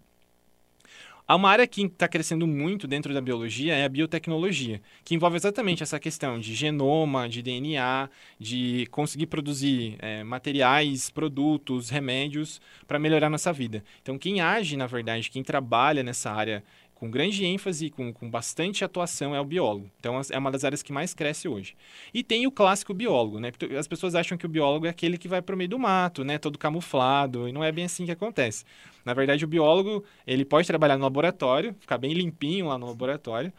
Há 1.32 1.34
uma 1.34 1.48
área 1.48 1.66
que 1.66 1.86
está 1.86 2.06
crescendo 2.06 2.46
muito 2.46 2.86
dentro 2.86 3.14
da 3.14 3.20
biologia 3.22 3.74
é 3.74 3.86
a 3.86 3.88
biotecnologia, 3.88 4.82
que 5.02 5.14
envolve 5.14 5.34
exatamente 5.34 5.82
essa 5.82 5.98
questão 5.98 6.38
de 6.38 6.54
genoma, 6.54 7.26
de 7.26 7.40
DNA, 7.40 8.10
de 8.38 8.86
conseguir 8.90 9.28
produzir 9.28 9.96
é, 10.00 10.22
materiais, 10.22 11.08
produtos, 11.08 11.88
remédios 11.88 12.60
para 12.86 12.98
melhorar 12.98 13.30
nossa 13.30 13.50
vida. 13.50 13.82
Então, 14.02 14.18
quem 14.18 14.42
age, 14.42 14.76
na 14.76 14.86
verdade, 14.86 15.30
quem 15.30 15.42
trabalha 15.42 16.02
nessa 16.02 16.30
área 16.30 16.62
com 17.02 17.10
grande 17.10 17.44
ênfase, 17.44 17.90
com, 17.90 18.12
com 18.12 18.30
bastante 18.30 18.84
atuação, 18.84 19.34
é 19.34 19.40
o 19.40 19.44
biólogo. 19.44 19.90
Então, 19.98 20.20
é 20.30 20.38
uma 20.38 20.52
das 20.52 20.62
áreas 20.62 20.84
que 20.84 20.92
mais 20.92 21.12
cresce 21.12 21.48
hoje. 21.48 21.74
E 22.14 22.22
tem 22.22 22.46
o 22.46 22.52
clássico 22.52 22.94
biólogo, 22.94 23.40
né? 23.40 23.50
Porque 23.50 23.74
as 23.74 23.88
pessoas 23.88 24.14
acham 24.14 24.38
que 24.38 24.46
o 24.46 24.48
biólogo 24.48 24.86
é 24.86 24.90
aquele 24.90 25.18
que 25.18 25.26
vai 25.26 25.42
para 25.42 25.52
o 25.52 25.58
meio 25.58 25.68
do 25.68 25.80
mato, 25.80 26.22
né? 26.22 26.38
Todo 26.38 26.56
camuflado, 26.56 27.48
e 27.48 27.52
não 27.52 27.64
é 27.64 27.72
bem 27.72 27.86
assim 27.86 28.04
que 28.04 28.12
acontece. 28.12 28.64
Na 29.04 29.14
verdade, 29.14 29.44
o 29.44 29.48
biólogo, 29.48 30.04
ele 30.24 30.44
pode 30.44 30.64
trabalhar 30.64 30.96
no 30.96 31.02
laboratório, 31.02 31.74
ficar 31.80 31.98
bem 31.98 32.12
limpinho 32.12 32.68
lá 32.68 32.78
no 32.78 32.86
laboratório, 32.86 33.52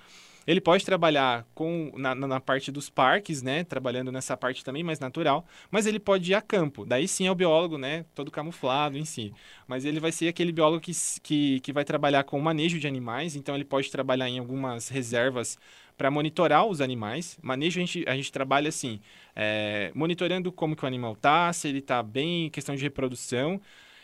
ele 0.46 0.62
pode 0.62 0.86
trabalhar 0.86 1.46
com 1.54 1.92
na, 1.96 2.14
na, 2.14 2.40
parte 2.40 2.72
dos 2.72 2.90
parques, 2.90 3.42
né? 3.42 3.64
Trabalhando 3.64 4.12
nessa 4.12 4.36
parte 4.36 4.64
também 4.64 4.84
mais 4.84 5.00
natural, 5.00 5.46
mas 5.72 5.86
ele 5.86 6.00
pode 6.00 6.32
ir 6.32 6.36
a 6.36 6.42
campo. 6.42 6.86
Daí 6.86 7.08
sim 7.08 7.28
é 7.28 7.32
o 7.32 7.36
biólogo, 7.36 7.78
né? 7.78 8.06
Todo 8.14 8.32
camuflado 8.32 8.98
em 8.98 9.06
si. 9.06 9.34
Mas 9.68 9.86
ele 9.86 10.00
vai 10.00 10.12
ser 10.12 10.28
aquele 10.28 10.52
biólogo 10.52 10.82
que, 10.82 10.92
que, 11.22 11.60
que 11.62 11.74
vai 11.74 11.86
trabalhar 11.86 12.24
com 12.24 12.38
o 12.38 12.42
manejo 12.42 12.80
de 12.80 12.88
animais, 12.88 13.36
então 13.36 13.56
ele 13.56 13.66
pode 13.66 13.90
trabalhar 13.90 14.28
em 14.28 14.40
algumas 14.40 14.90
reservas 14.90 15.58
para 15.98 16.10
monitorar 16.10 16.66
os 16.66 16.82
animais. 16.82 17.38
Manejo 17.42 17.80
a 17.80 17.86
gente, 17.86 18.04
a 18.08 18.16
gente 18.16 18.32
trabalha 18.32 18.70
assim, 18.70 19.00
é, 19.36 19.92
monitorando 19.94 20.52
como 20.52 20.76
que 20.76 20.84
o 20.84 20.88
animal 20.88 21.14
está, 21.14 21.52
se 21.54 21.68
ele 21.68 21.80
está 21.80 22.02
bem, 22.02 22.50
questão 22.50 22.76
de 22.76 22.82
reprodução 22.82 23.62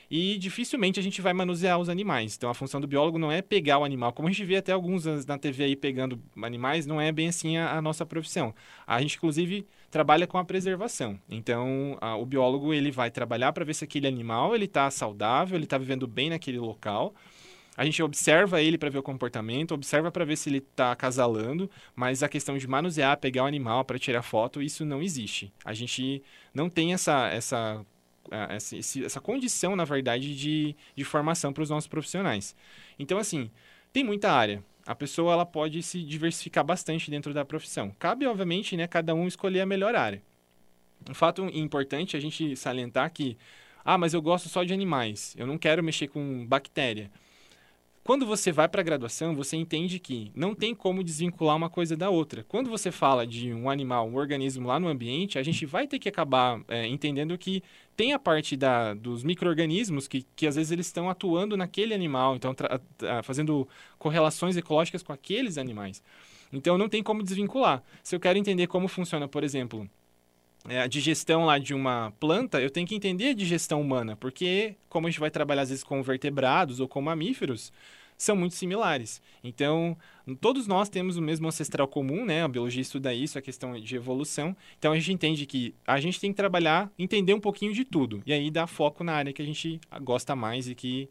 e 0.09 0.37
dificilmente 0.37 0.99
a 0.99 1.03
gente 1.03 1.21
vai 1.21 1.33
manusear 1.33 1.77
os 1.79 1.89
animais. 1.89 2.35
Então 2.35 2.49
a 2.49 2.53
função 2.53 2.81
do 2.81 2.87
biólogo 2.87 3.19
não 3.19 3.31
é 3.31 3.41
pegar 3.41 3.77
o 3.77 3.83
animal, 3.83 4.11
como 4.11 4.27
a 4.27 4.31
gente 4.31 4.43
vê 4.43 4.55
até 4.55 4.71
alguns 4.71 5.05
na 5.25 5.37
TV 5.37 5.65
aí 5.65 5.75
pegando 5.75 6.19
animais, 6.41 6.85
não 6.85 6.99
é 6.99 7.11
bem 7.11 7.27
assim 7.27 7.57
a, 7.57 7.77
a 7.77 7.81
nossa 7.81 8.05
profissão. 8.05 8.53
A 8.87 8.99
gente 9.01 9.17
inclusive 9.17 9.67
trabalha 9.91 10.25
com 10.25 10.37
a 10.37 10.45
preservação. 10.45 11.19
Então 11.29 11.97
a, 12.01 12.15
o 12.15 12.25
biólogo 12.25 12.73
ele 12.73 12.91
vai 12.91 13.11
trabalhar 13.11 13.53
para 13.53 13.65
ver 13.65 13.75
se 13.75 13.83
aquele 13.83 14.07
animal 14.07 14.55
ele 14.55 14.65
está 14.65 14.89
saudável, 14.89 15.55
ele 15.55 15.65
está 15.65 15.77
vivendo 15.77 16.07
bem 16.07 16.29
naquele 16.29 16.59
local. 16.59 17.13
A 17.77 17.85
gente 17.85 18.03
observa 18.03 18.61
ele 18.61 18.77
para 18.77 18.89
ver 18.89 18.97
o 18.97 19.03
comportamento, 19.03 19.73
observa 19.73 20.11
para 20.11 20.25
ver 20.25 20.35
se 20.35 20.49
ele 20.49 20.57
está 20.57 20.91
acasalando, 20.91 21.71
mas 21.95 22.21
a 22.21 22.27
questão 22.27 22.57
de 22.57 22.67
manusear, 22.67 23.17
pegar 23.17 23.43
o 23.43 23.45
animal 23.45 23.85
para 23.85 23.97
tirar 23.97 24.21
foto, 24.21 24.61
isso 24.61 24.83
não 24.83 25.01
existe. 25.01 25.53
A 25.63 25.73
gente 25.73 26.21
não 26.53 26.69
tem 26.69 26.93
essa, 26.93 27.29
essa, 27.29 27.85
essa, 28.31 28.75
essa 28.77 29.21
condição, 29.21 29.75
na 29.75 29.85
verdade, 29.85 30.35
de, 30.35 30.75
de 30.95 31.03
formação 31.03 31.51
para 31.53 31.63
os 31.63 31.69
nossos 31.69 31.87
profissionais. 31.87 32.55
Então, 32.97 33.17
assim, 33.17 33.49
tem 33.91 34.03
muita 34.03 34.31
área. 34.31 34.63
A 34.85 34.95
pessoa 34.95 35.33
ela 35.33 35.45
pode 35.45 35.83
se 35.83 36.03
diversificar 36.03 36.63
bastante 36.63 37.11
dentro 37.11 37.33
da 37.33 37.45
profissão. 37.45 37.93
Cabe, 37.99 38.25
obviamente, 38.25 38.75
né, 38.75 38.87
cada 38.87 39.13
um 39.13 39.27
escolher 39.27 39.61
a 39.61 39.65
melhor 39.65 39.95
área. 39.95 40.21
Um 41.09 41.13
fato 41.13 41.43
importante 41.53 42.17
a 42.17 42.19
gente 42.19 42.55
salientar 42.55 43.11
que, 43.11 43.37
ah, 43.85 43.97
mas 43.97 44.13
eu 44.13 44.21
gosto 44.21 44.49
só 44.49 44.63
de 44.63 44.73
animais, 44.73 45.35
eu 45.37 45.47
não 45.47 45.57
quero 45.57 45.83
mexer 45.83 46.07
com 46.07 46.45
bactéria. 46.45 47.11
Quando 48.03 48.25
você 48.25 48.51
vai 48.51 48.67
para 48.67 48.81
a 48.81 48.83
graduação, 48.83 49.35
você 49.35 49.55
entende 49.55 49.99
que 49.99 50.31
não 50.35 50.55
tem 50.55 50.73
como 50.73 51.03
desvincular 51.03 51.55
uma 51.55 51.69
coisa 51.69 51.95
da 51.95 52.09
outra. 52.09 52.43
Quando 52.43 52.69
você 52.69 52.91
fala 52.91 53.25
de 53.27 53.53
um 53.53 53.69
animal, 53.69 54.07
um 54.07 54.15
organismo 54.15 54.67
lá 54.67 54.79
no 54.79 54.87
ambiente, 54.87 55.37
a 55.37 55.43
gente 55.43 55.65
vai 55.65 55.87
ter 55.87 55.99
que 55.99 56.09
acabar 56.09 56.59
é, 56.67 56.87
entendendo 56.87 57.37
que 57.37 57.61
tem 57.95 58.13
a 58.13 58.19
parte 58.19 58.55
da, 58.55 58.93
dos 58.93 59.23
micro-organismos 59.23 60.07
que, 60.07 60.25
que 60.35 60.47
às 60.47 60.55
vezes 60.55 60.71
eles 60.71 60.87
estão 60.87 61.09
atuando 61.09 61.55
naquele 61.55 61.93
animal, 61.93 62.35
então 62.35 62.55
fazendo 63.23 63.67
correlações 63.97 64.57
ecológicas 64.57 65.03
com 65.03 65.13
aqueles 65.13 65.57
animais. 65.57 66.01
Então 66.51 66.77
não 66.77 66.89
tem 66.89 67.03
como 67.03 67.21
desvincular. 67.21 67.83
Se 68.03 68.15
eu 68.15 68.19
quero 68.19 68.39
entender 68.39 68.67
como 68.67 68.87
funciona, 68.87 69.27
por 69.27 69.43
exemplo, 69.43 69.87
é, 70.67 70.81
a 70.81 70.87
digestão 70.87 71.45
lá 71.45 71.57
de 71.57 71.73
uma 71.73 72.11
planta, 72.19 72.59
eu 72.61 72.69
tenho 72.69 72.85
que 72.87 72.95
entender 72.95 73.29
a 73.29 73.33
digestão 73.33 73.79
humana, 73.79 74.15
porque 74.15 74.75
como 74.89 75.07
a 75.07 75.09
gente 75.09 75.19
vai 75.19 75.31
trabalhar 75.31 75.61
às 75.61 75.69
vezes 75.69 75.83
com 75.83 76.01
vertebrados 76.03 76.79
ou 76.79 76.87
com 76.87 77.01
mamíferos, 77.01 77.71
são 78.17 78.35
muito 78.35 78.53
similares. 78.53 79.21
Então, 79.41 79.97
todos 80.41 80.67
nós 80.67 80.89
temos 80.89 81.15
o 81.15 81.21
mesmo 81.21 81.47
ancestral 81.47 81.87
comum, 81.87 82.25
né? 82.25 82.43
A 82.43 82.49
biologia 82.49 82.81
estuda 82.81 83.13
isso, 83.13 83.39
a 83.39 83.41
questão 83.41 83.79
de 83.79 83.95
evolução. 83.95 84.55
Então, 84.77 84.91
a 84.91 84.95
gente 84.95 85.13
entende 85.13 85.45
que 85.45 85.73
a 85.87 86.01
gente 86.01 86.19
tem 86.19 86.31
que 86.31 86.35
trabalhar, 86.35 86.91
entender 86.99 87.33
um 87.33 87.39
pouquinho 87.39 87.73
de 87.73 87.85
tudo. 87.85 88.21
E 88.25 88.33
aí, 88.33 88.51
dar 88.51 88.67
foco 88.67 89.05
na 89.05 89.13
área 89.13 89.31
que 89.31 89.41
a 89.41 89.45
gente 89.45 89.79
gosta 90.01 90.35
mais 90.35 90.67
e 90.67 90.75
que 90.75 91.09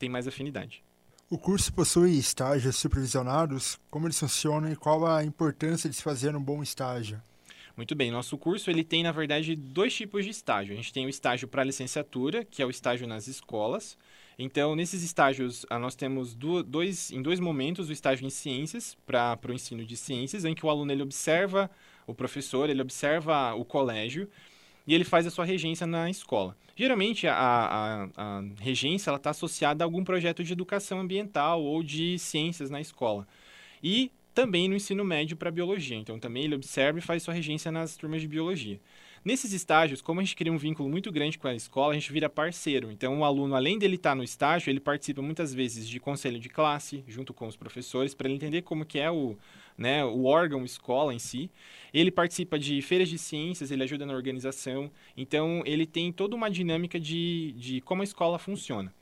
tem 0.00 0.08
mais 0.08 0.26
afinidade. 0.26 0.82
O 1.30 1.38
curso 1.38 1.72
possui 1.72 2.18
estágios 2.18 2.76
supervisionados? 2.76 3.78
Como 3.88 4.06
eles 4.06 4.18
funcionam 4.18 4.72
e 4.72 4.74
qual 4.74 5.06
a 5.06 5.22
importância 5.22 5.88
de 5.88 5.94
se 5.94 6.02
fazer 6.02 6.34
um 6.34 6.42
bom 6.42 6.60
estágio? 6.60 7.22
Muito 7.78 7.94
bem, 7.94 8.10
nosso 8.10 8.36
curso 8.36 8.68
ele 8.70 8.84
tem, 8.84 9.02
na 9.04 9.12
verdade, 9.12 9.54
dois 9.56 9.94
tipos 9.94 10.24
de 10.24 10.32
estágio. 10.32 10.74
A 10.74 10.76
gente 10.76 10.92
tem 10.92 11.06
o 11.06 11.08
estágio 11.08 11.48
para 11.48 11.62
licenciatura, 11.62 12.44
que 12.44 12.60
é 12.60 12.66
o 12.66 12.70
estágio 12.70 13.06
nas 13.06 13.26
escolas, 13.26 13.96
então, 14.38 14.76
nesses 14.76 15.02
estágios, 15.02 15.66
ah, 15.68 15.80
nós 15.80 15.96
temos 15.96 16.32
dois, 16.32 17.10
em 17.10 17.20
dois 17.20 17.40
momentos 17.40 17.88
o 17.88 17.92
estágio 17.92 18.24
em 18.24 18.30
ciências, 18.30 18.96
para 19.04 19.38
o 19.48 19.52
ensino 19.52 19.84
de 19.84 19.96
ciências, 19.96 20.44
em 20.44 20.54
que 20.54 20.64
o 20.64 20.70
aluno 20.70 20.92
ele 20.92 21.02
observa 21.02 21.68
o 22.06 22.14
professor, 22.14 22.70
ele 22.70 22.80
observa 22.80 23.54
o 23.54 23.64
colégio 23.64 24.28
e 24.86 24.94
ele 24.94 25.02
faz 25.02 25.26
a 25.26 25.30
sua 25.30 25.44
regência 25.44 25.88
na 25.88 26.08
escola. 26.08 26.56
Geralmente, 26.76 27.26
a, 27.26 27.34
a, 27.34 28.08
a 28.16 28.44
regência 28.60 29.12
está 29.12 29.30
associada 29.30 29.82
a 29.82 29.86
algum 29.86 30.04
projeto 30.04 30.44
de 30.44 30.52
educação 30.52 31.00
ambiental 31.00 31.60
ou 31.60 31.82
de 31.82 32.16
ciências 32.20 32.70
na 32.70 32.80
escola. 32.80 33.26
E 33.82 34.12
também 34.38 34.68
no 34.68 34.76
ensino 34.76 35.04
médio 35.04 35.36
para 35.36 35.50
biologia. 35.50 35.96
Então, 35.96 36.16
também 36.16 36.44
ele 36.44 36.54
observa 36.54 36.96
e 36.96 37.02
faz 37.02 37.24
sua 37.24 37.34
regência 37.34 37.72
nas 37.72 37.96
turmas 37.96 38.20
de 38.20 38.28
biologia. 38.28 38.78
Nesses 39.24 39.52
estágios, 39.52 40.00
como 40.00 40.20
a 40.20 40.22
gente 40.22 40.36
cria 40.36 40.52
um 40.52 40.56
vínculo 40.56 40.88
muito 40.88 41.10
grande 41.10 41.36
com 41.36 41.48
a 41.48 41.56
escola, 41.56 41.90
a 41.90 41.94
gente 41.94 42.12
vira 42.12 42.30
parceiro. 42.30 42.88
Então, 42.92 43.18
o 43.18 43.24
aluno, 43.24 43.56
além 43.56 43.80
dele 43.80 43.96
estar 43.96 44.14
no 44.14 44.22
estágio, 44.22 44.70
ele 44.70 44.78
participa 44.78 45.20
muitas 45.20 45.52
vezes 45.52 45.88
de 45.88 45.98
conselho 45.98 46.38
de 46.38 46.48
classe, 46.48 47.02
junto 47.08 47.34
com 47.34 47.48
os 47.48 47.56
professores, 47.56 48.14
para 48.14 48.28
ele 48.28 48.36
entender 48.36 48.62
como 48.62 48.84
que 48.84 49.00
é 49.00 49.10
o, 49.10 49.36
né, 49.76 50.04
o 50.04 50.26
órgão 50.26 50.64
escola 50.64 51.12
em 51.12 51.18
si. 51.18 51.50
Ele 51.92 52.12
participa 52.12 52.56
de 52.60 52.80
feiras 52.80 53.08
de 53.08 53.18
ciências, 53.18 53.72
ele 53.72 53.82
ajuda 53.82 54.06
na 54.06 54.14
organização. 54.14 54.88
Então, 55.16 55.64
ele 55.66 55.84
tem 55.84 56.12
toda 56.12 56.36
uma 56.36 56.48
dinâmica 56.48 57.00
de, 57.00 57.56
de 57.56 57.80
como 57.80 58.02
a 58.02 58.04
escola 58.04 58.38
funciona. 58.38 58.94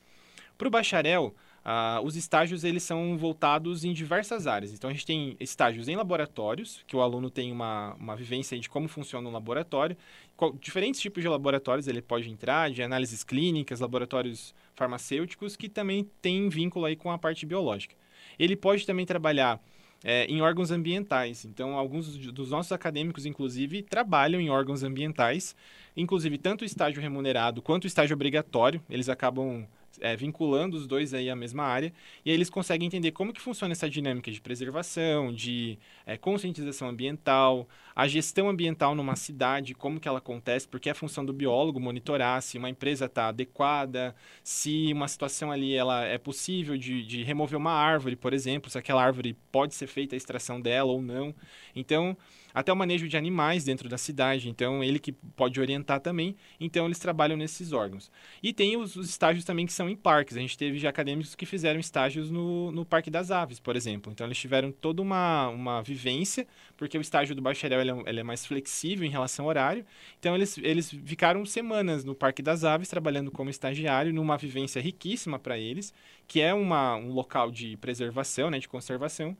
Para 0.57 0.67
o 0.67 0.71
bacharel, 0.71 1.35
Uh, 1.67 1.99
os 2.05 2.15
estágios 2.15 2.63
eles 2.63 2.81
são 2.81 3.17
voltados 3.17 3.83
em 3.83 3.91
diversas 3.91 4.47
áreas. 4.47 4.71
Então 4.71 4.89
a 4.89 4.93
gente 4.93 5.05
tem 5.05 5.35
estágios 5.37 5.89
em 5.89 5.97
laboratórios, 5.97 6.81
que 6.87 6.95
o 6.95 7.01
aluno 7.01 7.29
tem 7.29 7.51
uma, 7.51 7.93
uma 7.95 8.15
vivência 8.15 8.57
de 8.57 8.69
como 8.69 8.87
funciona 8.87 9.27
um 9.27 9.31
laboratório. 9.33 9.97
Qual, 10.37 10.53
diferentes 10.53 11.01
tipos 11.01 11.21
de 11.21 11.27
laboratórios 11.27 11.85
ele 11.85 12.01
pode 12.01 12.29
entrar, 12.29 12.71
de 12.71 12.81
análises 12.81 13.21
clínicas, 13.21 13.81
laboratórios 13.81 14.55
farmacêuticos, 14.75 15.57
que 15.57 15.67
também 15.67 16.09
tem 16.21 16.47
vínculo 16.47 16.85
aí 16.85 16.95
com 16.95 17.11
a 17.11 17.17
parte 17.17 17.45
biológica. 17.45 17.95
Ele 18.39 18.55
pode 18.55 18.85
também 18.85 19.05
trabalhar 19.05 19.61
é, 20.05 20.23
em 20.25 20.41
órgãos 20.41 20.71
ambientais. 20.71 21.43
Então, 21.43 21.75
alguns 21.75 22.17
dos 22.17 22.49
nossos 22.49 22.71
acadêmicos, 22.71 23.25
inclusive, 23.25 23.81
trabalham 23.81 24.39
em 24.39 24.49
órgãos 24.49 24.83
ambientais, 24.83 25.53
inclusive 25.97 26.37
tanto 26.37 26.61
o 26.61 26.65
estágio 26.65 27.01
remunerado 27.01 27.61
quanto 27.61 27.83
o 27.83 27.87
estágio 27.87 28.13
obrigatório. 28.13 28.81
Eles 28.89 29.09
acabam 29.09 29.67
é, 29.99 30.15
vinculando 30.15 30.77
os 30.77 30.87
dois 30.87 31.13
aí 31.13 31.29
à 31.29 31.35
mesma 31.35 31.63
área, 31.63 31.93
e 32.23 32.29
aí 32.29 32.35
eles 32.35 32.49
conseguem 32.49 32.87
entender 32.87 33.11
como 33.11 33.33
que 33.33 33.41
funciona 33.41 33.71
essa 33.71 33.89
dinâmica 33.89 34.31
de 34.31 34.41
preservação, 34.41 35.33
de 35.33 35.77
é, 36.05 36.17
conscientização 36.17 36.89
ambiental, 36.89 37.67
a 37.97 38.07
gestão 38.07 38.47
ambiental 38.47 38.93
numa 38.93 39.15
cidade, 39.15 39.73
como 39.73 39.99
que 39.99 40.07
ela 40.07 40.19
acontece, 40.19 40.67
porque 40.67 40.87
é 40.87 40.93
função 40.93 41.25
do 41.25 41.33
biólogo 41.33 41.79
monitorar 41.79 42.39
se 42.43 42.55
uma 42.55 42.69
empresa 42.69 43.05
está 43.05 43.29
adequada, 43.29 44.15
se 44.43 44.93
uma 44.93 45.07
situação 45.07 45.51
ali 45.51 45.73
ela 45.73 46.05
é 46.05 46.19
possível 46.19 46.77
de, 46.77 47.03
de 47.03 47.23
remover 47.23 47.57
uma 47.57 47.71
árvore, 47.71 48.15
por 48.15 48.35
exemplo, 48.35 48.69
se 48.69 48.77
aquela 48.77 49.03
árvore 49.03 49.35
pode 49.51 49.73
ser 49.73 49.87
feita 49.87 50.15
a 50.15 50.17
extração 50.17 50.61
dela 50.61 50.91
ou 50.91 51.01
não. 51.01 51.33
Então, 51.75 52.15
até 52.57 52.73
o 52.73 52.75
manejo 52.75 53.07
de 53.07 53.15
animais 53.15 53.63
dentro 53.63 53.87
da 53.87 53.99
cidade, 53.99 54.49
então 54.49 54.83
ele 54.83 54.97
que 54.97 55.11
pode 55.11 55.59
orientar 55.59 55.99
também, 55.99 56.35
então 56.59 56.85
eles 56.85 56.97
trabalham 56.97 57.37
nesses 57.37 57.71
órgãos. 57.71 58.11
E 58.41 58.51
tem 58.51 58.75
os, 58.75 58.95
os 58.95 59.09
estágios 59.09 59.45
também 59.45 59.65
que 59.65 59.73
são 59.73 59.87
em 59.87 59.95
parques, 59.95 60.35
a 60.35 60.39
gente 60.39 60.57
teve 60.57 60.79
já 60.79 60.89
acadêmicos 60.89 61.35
que 61.35 61.45
fizeram 61.45 61.79
estágios 61.79 62.31
no, 62.31 62.71
no 62.71 62.83
Parque 62.83 63.11
das 63.11 63.29
Aves, 63.29 63.59
por 63.59 63.75
exemplo, 63.75 64.11
então 64.11 64.25
eles 64.25 64.39
tiveram 64.39 64.71
toda 64.71 65.03
uma, 65.03 65.49
uma 65.49 65.83
vivência, 65.83 66.47
porque 66.77 66.97
o 66.97 67.01
estágio 67.01 67.35
do 67.35 67.41
bacharel 67.41 67.81
ele 67.81 67.91
é, 67.91 68.03
ele 68.05 68.19
é 68.19 68.23
mais 68.23 68.45
flexível 68.45 69.05
em 69.05 69.09
relação 69.09 69.45
ao 69.45 69.49
horário, 69.49 69.85
então 70.19 70.35
eles, 70.35 70.57
eles 70.59 70.89
ficaram 70.89 71.45
semanas 71.45 72.03
no 72.03 72.15
Parque 72.15 72.41
das 72.41 72.63
Aves 72.63 72.87
trabalhando 72.87 73.31
como 73.31 73.49
estagiário, 73.49 74.13
numa 74.13 74.37
vivência 74.37 74.81
riquíssima 74.81 75.39
para 75.39 75.57
eles, 75.57 75.93
que 76.27 76.39
é 76.39 76.53
uma, 76.53 76.95
um 76.95 77.11
local 77.11 77.51
de 77.51 77.75
preservação, 77.77 78.49
né, 78.49 78.59
de 78.59 78.69
conservação, 78.69 79.35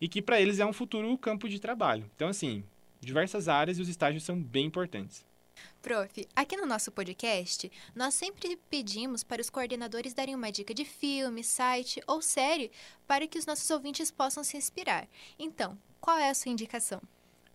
e 0.00 0.08
que 0.08 0.20
para 0.20 0.40
eles 0.40 0.58
é 0.58 0.66
um 0.66 0.72
futuro 0.72 1.16
campo 1.16 1.48
de 1.48 1.60
trabalho. 1.60 2.10
Então, 2.16 2.28
assim, 2.28 2.64
diversas 3.00 3.48
áreas 3.48 3.78
e 3.78 3.82
os 3.82 3.88
estágios 3.88 4.24
são 4.24 4.40
bem 4.40 4.66
importantes. 4.66 5.24
Prof, 5.82 6.26
aqui 6.36 6.56
no 6.56 6.66
nosso 6.66 6.90
podcast, 6.90 7.70
nós 7.94 8.14
sempre 8.14 8.58
pedimos 8.68 9.22
para 9.22 9.40
os 9.40 9.50
coordenadores 9.50 10.14
darem 10.14 10.34
uma 10.34 10.52
dica 10.52 10.74
de 10.74 10.84
filme, 10.84 11.42
site 11.42 12.02
ou 12.06 12.20
série 12.20 12.70
para 13.06 13.26
que 13.26 13.38
os 13.38 13.46
nossos 13.46 13.68
ouvintes 13.70 14.10
possam 14.10 14.44
se 14.44 14.56
inspirar. 14.56 15.08
Então, 15.38 15.78
qual 16.00 16.18
é 16.18 16.30
a 16.30 16.34
sua 16.34 16.50
indicação? 16.50 17.00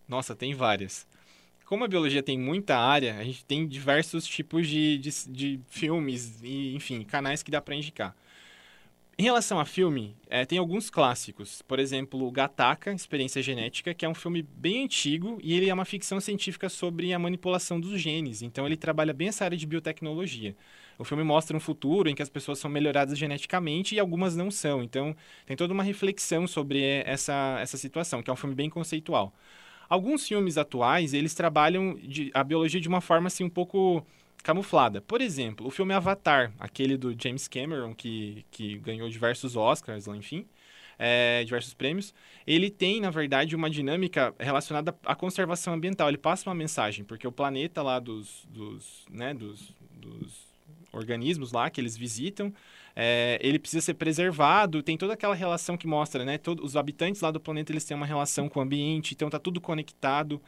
Nossa, 0.08 0.34
tem 0.34 0.54
várias. 0.54 1.06
Como 1.64 1.84
a 1.84 1.88
biologia 1.88 2.22
tem 2.22 2.38
muita 2.38 2.78
área, 2.78 3.18
a 3.18 3.24
gente 3.24 3.44
tem 3.44 3.66
diversos 3.66 4.24
tipos 4.26 4.68
de, 4.68 4.98
de, 4.98 5.10
de 5.28 5.60
filmes 5.68 6.40
e, 6.42 6.74
enfim, 6.76 7.02
canais 7.02 7.42
que 7.42 7.50
dá 7.50 7.60
para 7.60 7.74
indicar. 7.74 8.14
Em 9.18 9.22
relação 9.22 9.58
a 9.58 9.64
filme, 9.64 10.14
é, 10.28 10.44
tem 10.44 10.58
alguns 10.58 10.90
clássicos. 10.90 11.62
Por 11.62 11.78
exemplo, 11.78 12.30
Gataca, 12.30 12.92
Experiência 12.92 13.42
Genética, 13.42 13.94
que 13.94 14.04
é 14.04 14.08
um 14.08 14.14
filme 14.14 14.42
bem 14.42 14.84
antigo 14.84 15.38
e 15.42 15.54
ele 15.54 15.70
é 15.70 15.74
uma 15.74 15.86
ficção 15.86 16.20
científica 16.20 16.68
sobre 16.68 17.12
a 17.14 17.18
manipulação 17.18 17.80
dos 17.80 17.98
genes. 17.98 18.42
Então, 18.42 18.66
ele 18.66 18.76
trabalha 18.76 19.14
bem 19.14 19.28
essa 19.28 19.44
área 19.44 19.56
de 19.56 19.66
biotecnologia. 19.66 20.54
O 20.98 21.04
filme 21.04 21.22
mostra 21.22 21.56
um 21.56 21.60
futuro 21.60 22.08
em 22.08 22.14
que 22.14 22.22
as 22.22 22.28
pessoas 22.28 22.58
são 22.58 22.70
melhoradas 22.70 23.18
geneticamente 23.18 23.94
e 23.94 24.00
algumas 24.00 24.34
não 24.34 24.50
são. 24.50 24.82
Então, 24.82 25.14
tem 25.44 25.56
toda 25.56 25.72
uma 25.72 25.82
reflexão 25.82 26.46
sobre 26.46 27.02
essa, 27.04 27.58
essa 27.60 27.76
situação, 27.76 28.22
que 28.22 28.30
é 28.30 28.32
um 28.32 28.36
filme 28.36 28.54
bem 28.54 28.70
conceitual. 28.70 29.32
Alguns 29.88 30.26
filmes 30.26 30.58
atuais, 30.58 31.14
eles 31.14 31.34
trabalham 31.34 31.94
de, 31.94 32.30
a 32.34 32.42
biologia 32.42 32.80
de 32.80 32.88
uma 32.88 33.00
forma 33.00 33.28
assim 33.28 33.44
um 33.44 33.50
pouco 33.50 34.04
camuflada. 34.42 35.00
Por 35.00 35.20
exemplo, 35.20 35.66
o 35.66 35.70
filme 35.70 35.92
Avatar, 35.92 36.52
aquele 36.58 36.96
do 36.96 37.14
James 37.20 37.46
Cameron, 37.46 37.94
que, 37.94 38.44
que 38.50 38.78
ganhou 38.78 39.08
diversos 39.08 39.56
Oscars, 39.56 40.06
enfim, 40.08 40.46
é, 40.98 41.44
diversos 41.44 41.74
prêmios, 41.74 42.14
ele 42.46 42.70
tem, 42.70 43.00
na 43.00 43.10
verdade, 43.10 43.54
uma 43.54 43.68
dinâmica 43.68 44.34
relacionada 44.38 44.96
à 45.04 45.14
conservação 45.14 45.74
ambiental. 45.74 46.08
Ele 46.08 46.18
passa 46.18 46.48
uma 46.48 46.54
mensagem, 46.54 47.04
porque 47.04 47.26
o 47.26 47.32
planeta 47.32 47.82
lá 47.82 47.98
dos, 47.98 48.46
dos, 48.48 49.04
né, 49.10 49.34
dos, 49.34 49.72
dos 49.92 50.55
organismos 50.96 51.52
lá 51.52 51.68
que 51.70 51.80
eles 51.80 51.96
visitam, 51.96 52.52
é, 52.94 53.38
ele 53.42 53.58
precisa 53.58 53.84
ser 53.84 53.94
preservado, 53.94 54.82
tem 54.82 54.96
toda 54.96 55.12
aquela 55.12 55.34
relação 55.34 55.76
que 55.76 55.86
mostra, 55.86 56.24
né? 56.24 56.38
Todos 56.38 56.64
os 56.64 56.76
habitantes 56.76 57.20
lá 57.20 57.30
do 57.30 57.38
planeta 57.38 57.70
eles 57.70 57.84
têm 57.84 57.96
uma 57.96 58.06
relação 58.06 58.48
com 58.48 58.58
o 58.58 58.62
ambiente, 58.62 59.12
então 59.12 59.28
tá 59.28 59.38
tudo 59.38 59.60
conectado. 59.60 60.40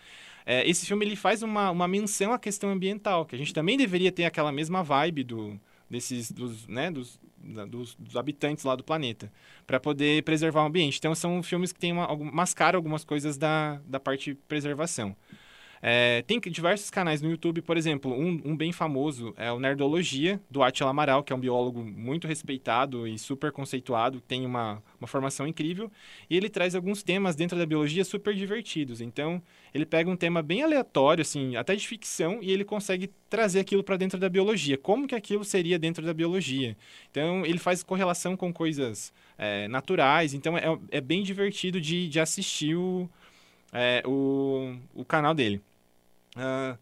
É, 0.46 0.68
esse 0.68 0.86
filme 0.86 1.04
ele 1.04 1.14
faz 1.14 1.42
uma, 1.42 1.70
uma 1.70 1.86
menção 1.86 2.32
à 2.32 2.38
questão 2.38 2.70
ambiental, 2.70 3.26
que 3.26 3.34
a 3.34 3.38
gente 3.38 3.52
também 3.52 3.76
deveria 3.76 4.10
ter 4.10 4.24
aquela 4.24 4.50
mesma 4.50 4.82
vibe 4.82 5.24
do, 5.24 5.60
desses 5.90 6.32
dos, 6.32 6.66
né, 6.66 6.90
dos, 6.90 7.20
dos, 7.68 7.94
dos 7.94 8.16
habitantes 8.16 8.64
lá 8.64 8.74
do 8.74 8.82
planeta, 8.82 9.30
para 9.66 9.78
poder 9.78 10.22
preservar 10.22 10.62
o 10.62 10.66
ambiente. 10.66 10.96
Então 10.96 11.14
são 11.14 11.42
filmes 11.42 11.70
que 11.70 11.78
tem 11.78 11.92
uma, 11.92 12.16
mascaram 12.16 12.78
algumas 12.78 13.04
coisas 13.04 13.36
da, 13.36 13.80
da 13.86 14.00
parte 14.00 14.30
de 14.30 14.34
preservação. 14.34 15.14
É, 15.80 16.22
tem 16.22 16.40
diversos 16.40 16.90
canais 16.90 17.22
no 17.22 17.30
YouTube, 17.30 17.62
por 17.62 17.76
exemplo, 17.76 18.12
um, 18.12 18.40
um, 18.44 18.56
bem 18.56 18.72
famoso 18.72 19.32
é 19.36 19.50
o 19.52 19.60
Nerdologia, 19.60 20.40
do 20.50 20.62
Attila 20.62 20.90
Amaral, 20.90 21.22
que 21.22 21.32
é 21.32 21.36
um 21.36 21.40
biólogo 21.40 21.84
muito 21.84 22.26
respeitado 22.26 23.06
e 23.06 23.18
super 23.18 23.52
conceituado, 23.52 24.20
tem 24.20 24.44
uma, 24.44 24.82
uma 25.00 25.06
formação 25.06 25.46
incrível, 25.46 25.90
e 26.28 26.36
ele 26.36 26.48
traz 26.48 26.74
alguns 26.74 27.02
temas 27.02 27.36
dentro 27.36 27.56
da 27.56 27.64
biologia 27.64 28.04
super 28.04 28.34
divertidos. 28.34 29.00
Então, 29.00 29.40
ele 29.72 29.86
pega 29.86 30.10
um 30.10 30.16
tema 30.16 30.42
bem 30.42 30.62
aleatório, 30.62 31.22
assim, 31.22 31.56
até 31.56 31.76
de 31.76 31.86
ficção, 31.86 32.38
e 32.42 32.50
ele 32.50 32.64
consegue 32.64 33.10
trazer 33.30 33.60
aquilo 33.60 33.84
para 33.84 33.96
dentro 33.96 34.18
da 34.18 34.28
biologia. 34.28 34.76
Como 34.76 35.06
que 35.06 35.14
aquilo 35.14 35.44
seria 35.44 35.78
dentro 35.78 36.04
da 36.04 36.14
biologia? 36.14 36.76
Então, 37.10 37.44
ele 37.46 37.58
faz 37.58 37.82
correlação 37.82 38.36
com 38.36 38.52
coisas 38.52 39.12
é, 39.36 39.68
naturais, 39.68 40.34
então 40.34 40.58
é, 40.58 40.64
é 40.90 41.00
bem 41.00 41.22
divertido 41.22 41.80
de, 41.80 42.08
de 42.08 42.18
assistir 42.18 42.74
o, 42.74 43.08
é, 43.72 44.02
o, 44.06 44.76
o 44.94 45.04
canal 45.04 45.34
dele. 45.34 45.62
Uh, 46.36 46.78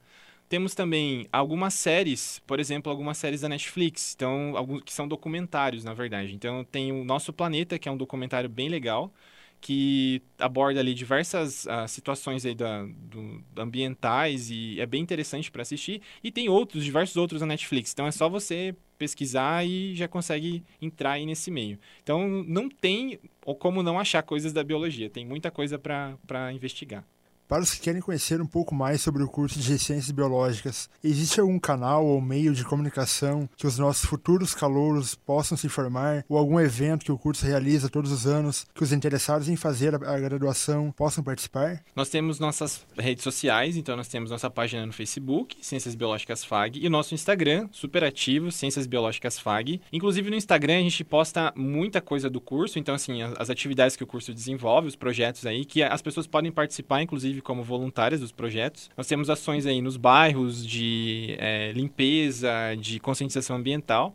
temos 0.48 0.74
também 0.74 1.26
algumas 1.32 1.74
séries, 1.74 2.40
por 2.46 2.60
exemplo, 2.60 2.90
algumas 2.90 3.18
séries 3.18 3.40
da 3.40 3.48
Netflix, 3.48 4.14
então, 4.14 4.56
alguns, 4.56 4.82
que 4.82 4.92
são 4.92 5.08
documentários, 5.08 5.82
na 5.82 5.92
verdade. 5.92 6.34
Então, 6.34 6.62
tem 6.64 6.92
o 6.92 7.04
Nosso 7.04 7.32
Planeta, 7.32 7.78
que 7.78 7.88
é 7.88 7.92
um 7.92 7.96
documentário 7.96 8.48
bem 8.48 8.68
legal, 8.68 9.12
que 9.60 10.22
aborda 10.38 10.78
ali 10.78 10.94
diversas 10.94 11.66
uh, 11.66 11.88
situações 11.88 12.46
aí 12.46 12.54
da, 12.54 12.84
do, 12.84 13.42
ambientais 13.56 14.50
e 14.50 14.80
é 14.80 14.86
bem 14.86 15.02
interessante 15.02 15.50
para 15.50 15.62
assistir. 15.62 16.00
E 16.22 16.30
tem 16.30 16.48
outros, 16.48 16.84
diversos 16.84 17.16
outros 17.16 17.40
na 17.40 17.48
Netflix. 17.48 17.92
Então, 17.92 18.06
é 18.06 18.12
só 18.12 18.28
você 18.28 18.76
pesquisar 18.98 19.66
e 19.66 19.94
já 19.94 20.08
consegue 20.08 20.62
entrar 20.80 21.12
aí 21.12 21.26
nesse 21.26 21.50
meio. 21.50 21.78
Então, 22.02 22.28
não 22.46 22.68
tem 22.68 23.18
ou 23.44 23.54
como 23.54 23.82
não 23.82 23.98
achar 23.98 24.22
coisas 24.22 24.52
da 24.52 24.64
biologia. 24.64 25.08
Tem 25.08 25.24
muita 25.24 25.50
coisa 25.50 25.78
para 25.78 26.52
investigar. 26.52 27.04
Para 27.48 27.62
os 27.62 27.72
que 27.72 27.80
querem 27.80 28.02
conhecer 28.02 28.40
um 28.40 28.46
pouco 28.46 28.74
mais 28.74 29.00
sobre 29.00 29.22
o 29.22 29.28
curso 29.28 29.60
de 29.60 29.78
Ciências 29.78 30.10
Biológicas, 30.10 30.90
existe 31.02 31.38
algum 31.38 31.60
canal 31.60 32.04
ou 32.04 32.20
meio 32.20 32.52
de 32.52 32.64
comunicação 32.64 33.48
que 33.56 33.68
os 33.68 33.78
nossos 33.78 34.04
futuros 34.04 34.52
calouros 34.52 35.14
possam 35.14 35.56
se 35.56 35.64
informar, 35.64 36.24
ou 36.28 36.36
algum 36.36 36.58
evento 36.58 37.04
que 37.04 37.12
o 37.12 37.18
curso 37.18 37.46
realiza 37.46 37.88
todos 37.88 38.10
os 38.10 38.26
anos 38.26 38.66
que 38.74 38.82
os 38.82 38.92
interessados 38.92 39.48
em 39.48 39.54
fazer 39.54 39.94
a 39.94 40.18
graduação 40.18 40.90
possam 40.90 41.22
participar? 41.22 41.84
Nós 41.94 42.08
temos 42.08 42.40
nossas 42.40 42.84
redes 42.98 43.22
sociais, 43.22 43.76
então 43.76 43.96
nós 43.96 44.08
temos 44.08 44.32
nossa 44.32 44.50
página 44.50 44.84
no 44.84 44.92
Facebook, 44.92 45.56
Ciências 45.62 45.94
Biológicas 45.94 46.44
FAG, 46.44 46.80
e 46.80 46.86
o 46.88 46.90
nosso 46.90 47.14
Instagram, 47.14 47.68
super 47.70 48.02
ativo, 48.02 48.50
Ciências 48.50 48.88
Biológicas 48.88 49.38
FAG. 49.38 49.80
Inclusive 49.92 50.30
no 50.30 50.36
Instagram 50.36 50.78
a 50.78 50.82
gente 50.82 51.04
posta 51.04 51.52
muita 51.54 52.00
coisa 52.00 52.28
do 52.28 52.40
curso, 52.40 52.76
então 52.76 52.96
assim, 52.96 53.22
as 53.22 53.50
atividades 53.50 53.94
que 53.94 54.02
o 54.02 54.06
curso 54.06 54.34
desenvolve, 54.34 54.88
os 54.88 54.96
projetos 54.96 55.46
aí, 55.46 55.64
que 55.64 55.80
as 55.80 56.02
pessoas 56.02 56.26
podem 56.26 56.50
participar, 56.50 57.02
inclusive 57.02 57.35
inclusive 57.36 57.42
como 57.42 57.62
voluntárias 57.62 58.20
dos 58.20 58.32
projetos. 58.32 58.90
Nós 58.96 59.06
temos 59.06 59.28
ações 59.30 59.66
aí 59.66 59.80
nos 59.80 59.96
bairros 59.96 60.66
de 60.66 61.36
é, 61.38 61.72
limpeza, 61.72 62.50
de 62.78 62.98
conscientização 63.00 63.56
ambiental. 63.56 64.14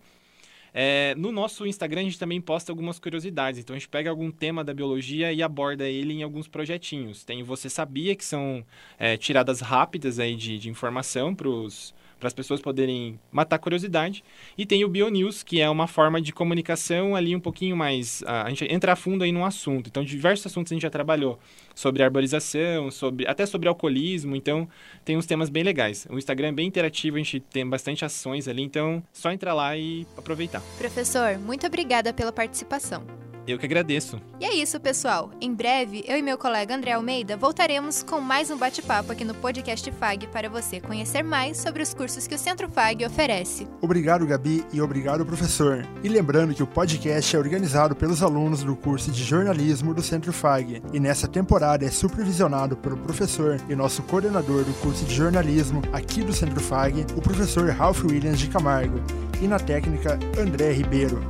É, 0.73 1.13
no 1.17 1.33
nosso 1.33 1.67
Instagram 1.67 2.01
a 2.01 2.03
gente 2.05 2.19
também 2.19 2.39
posta 2.39 2.71
algumas 2.71 2.99
curiosidades. 2.99 3.59
Então 3.59 3.75
a 3.75 3.79
gente 3.79 3.89
pega 3.89 4.09
algum 4.09 4.31
tema 4.31 4.63
da 4.63 4.73
biologia 4.73 5.31
e 5.33 5.43
aborda 5.43 5.87
ele 5.87 6.13
em 6.13 6.23
alguns 6.23 6.47
projetinhos. 6.47 7.23
Tem 7.23 7.43
Você 7.43 7.69
Sabia, 7.69 8.15
que 8.15 8.23
são 8.25 8.63
é, 8.97 9.17
tiradas 9.17 9.61
rápidas 9.61 10.19
aí 10.19 10.35
de, 10.35 10.57
de 10.57 10.69
informação 10.69 11.35
para 11.35 11.49
os 11.49 11.93
para 12.21 12.27
as 12.27 12.33
pessoas 12.33 12.61
poderem 12.61 13.19
matar 13.31 13.55
a 13.55 13.59
curiosidade. 13.59 14.23
E 14.55 14.65
tem 14.65 14.85
o 14.85 14.87
BioNews, 14.87 15.41
que 15.41 15.59
é 15.59 15.69
uma 15.69 15.87
forma 15.87 16.21
de 16.21 16.31
comunicação 16.31 17.15
ali 17.15 17.35
um 17.35 17.39
pouquinho 17.39 17.75
mais. 17.75 18.23
A, 18.25 18.47
gente 18.49 18.71
entra 18.71 18.93
a 18.93 18.95
fundo 18.95 19.23
aí 19.23 19.31
no 19.31 19.43
assunto. 19.43 19.87
Então, 19.87 20.03
diversos 20.03 20.45
assuntos 20.45 20.71
a 20.71 20.75
gente 20.75 20.83
já 20.83 20.89
trabalhou 20.89 21.39
sobre 21.73 22.03
arborização, 22.03 22.91
sobre 22.91 23.27
até 23.27 23.45
sobre 23.45 23.67
alcoolismo. 23.67 24.35
Então, 24.35 24.69
tem 25.03 25.17
uns 25.17 25.25
temas 25.25 25.49
bem 25.49 25.63
legais. 25.63 26.07
O 26.09 26.17
Instagram 26.17 26.49
é 26.49 26.53
bem 26.53 26.67
interativo, 26.67 27.17
a 27.17 27.19
gente 27.19 27.39
tem 27.39 27.67
bastante 27.67 28.05
ações 28.05 28.47
ali. 28.47 28.61
Então, 28.61 29.03
só 29.11 29.31
entrar 29.31 29.55
lá 29.55 29.75
e 29.75 30.05
aproveitar. 30.15 30.61
Professor, 30.77 31.37
muito 31.39 31.65
obrigada 31.65 32.13
pela 32.13 32.31
participação. 32.31 33.30
Eu 33.47 33.57
que 33.57 33.65
agradeço. 33.65 34.21
E 34.39 34.45
é 34.45 34.53
isso, 34.53 34.79
pessoal. 34.79 35.31
Em 35.41 35.53
breve, 35.53 36.03
eu 36.07 36.17
e 36.17 36.21
meu 36.21 36.37
colega 36.37 36.75
André 36.75 36.91
Almeida 36.91 37.35
voltaremos 37.35 38.03
com 38.03 38.19
mais 38.19 38.51
um 38.51 38.57
bate-papo 38.57 39.11
aqui 39.11 39.23
no 39.23 39.33
podcast 39.33 39.89
FAG 39.91 40.27
para 40.27 40.49
você 40.49 40.79
conhecer 40.79 41.23
mais 41.23 41.57
sobre 41.57 41.81
os 41.81 41.93
cursos 41.93 42.27
que 42.27 42.35
o 42.35 42.37
Centro 42.37 42.69
FAG 42.69 43.05
oferece. 43.05 43.67
Obrigado, 43.81 44.25
Gabi, 44.25 44.63
e 44.71 44.81
obrigado, 44.81 45.25
professor. 45.25 45.85
E 46.03 46.09
lembrando 46.09 46.53
que 46.53 46.63
o 46.63 46.67
podcast 46.67 47.35
é 47.35 47.39
organizado 47.39 47.95
pelos 47.95 48.21
alunos 48.21 48.63
do 48.63 48.75
curso 48.75 49.11
de 49.11 49.23
jornalismo 49.23 49.93
do 49.93 50.03
Centro 50.03 50.31
FAG 50.31 50.81
e 50.93 50.99
nessa 50.99 51.27
temporada 51.27 51.85
é 51.85 51.89
supervisionado 51.89 52.77
pelo 52.77 52.97
professor 52.97 53.59
e 53.67 53.75
nosso 53.75 54.03
coordenador 54.03 54.63
do 54.63 54.73
curso 54.75 55.03
de 55.05 55.15
jornalismo 55.15 55.81
aqui 55.91 56.23
do 56.23 56.33
Centro 56.33 56.59
FAG, 56.59 57.05
o 57.15 57.21
professor 57.21 57.69
Ralph 57.69 58.03
Williams 58.03 58.39
de 58.39 58.47
Camargo, 58.47 59.01
e 59.41 59.47
na 59.47 59.59
técnica 59.59 60.19
André 60.37 60.71
Ribeiro. 60.71 61.21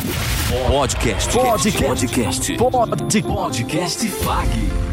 Podcast. 0.00 1.30
Podcast. 1.30 1.76
Podcast. 1.78 2.56
Podcast. 2.56 3.22
Podcast 3.22 4.04
FAG. 4.06 4.89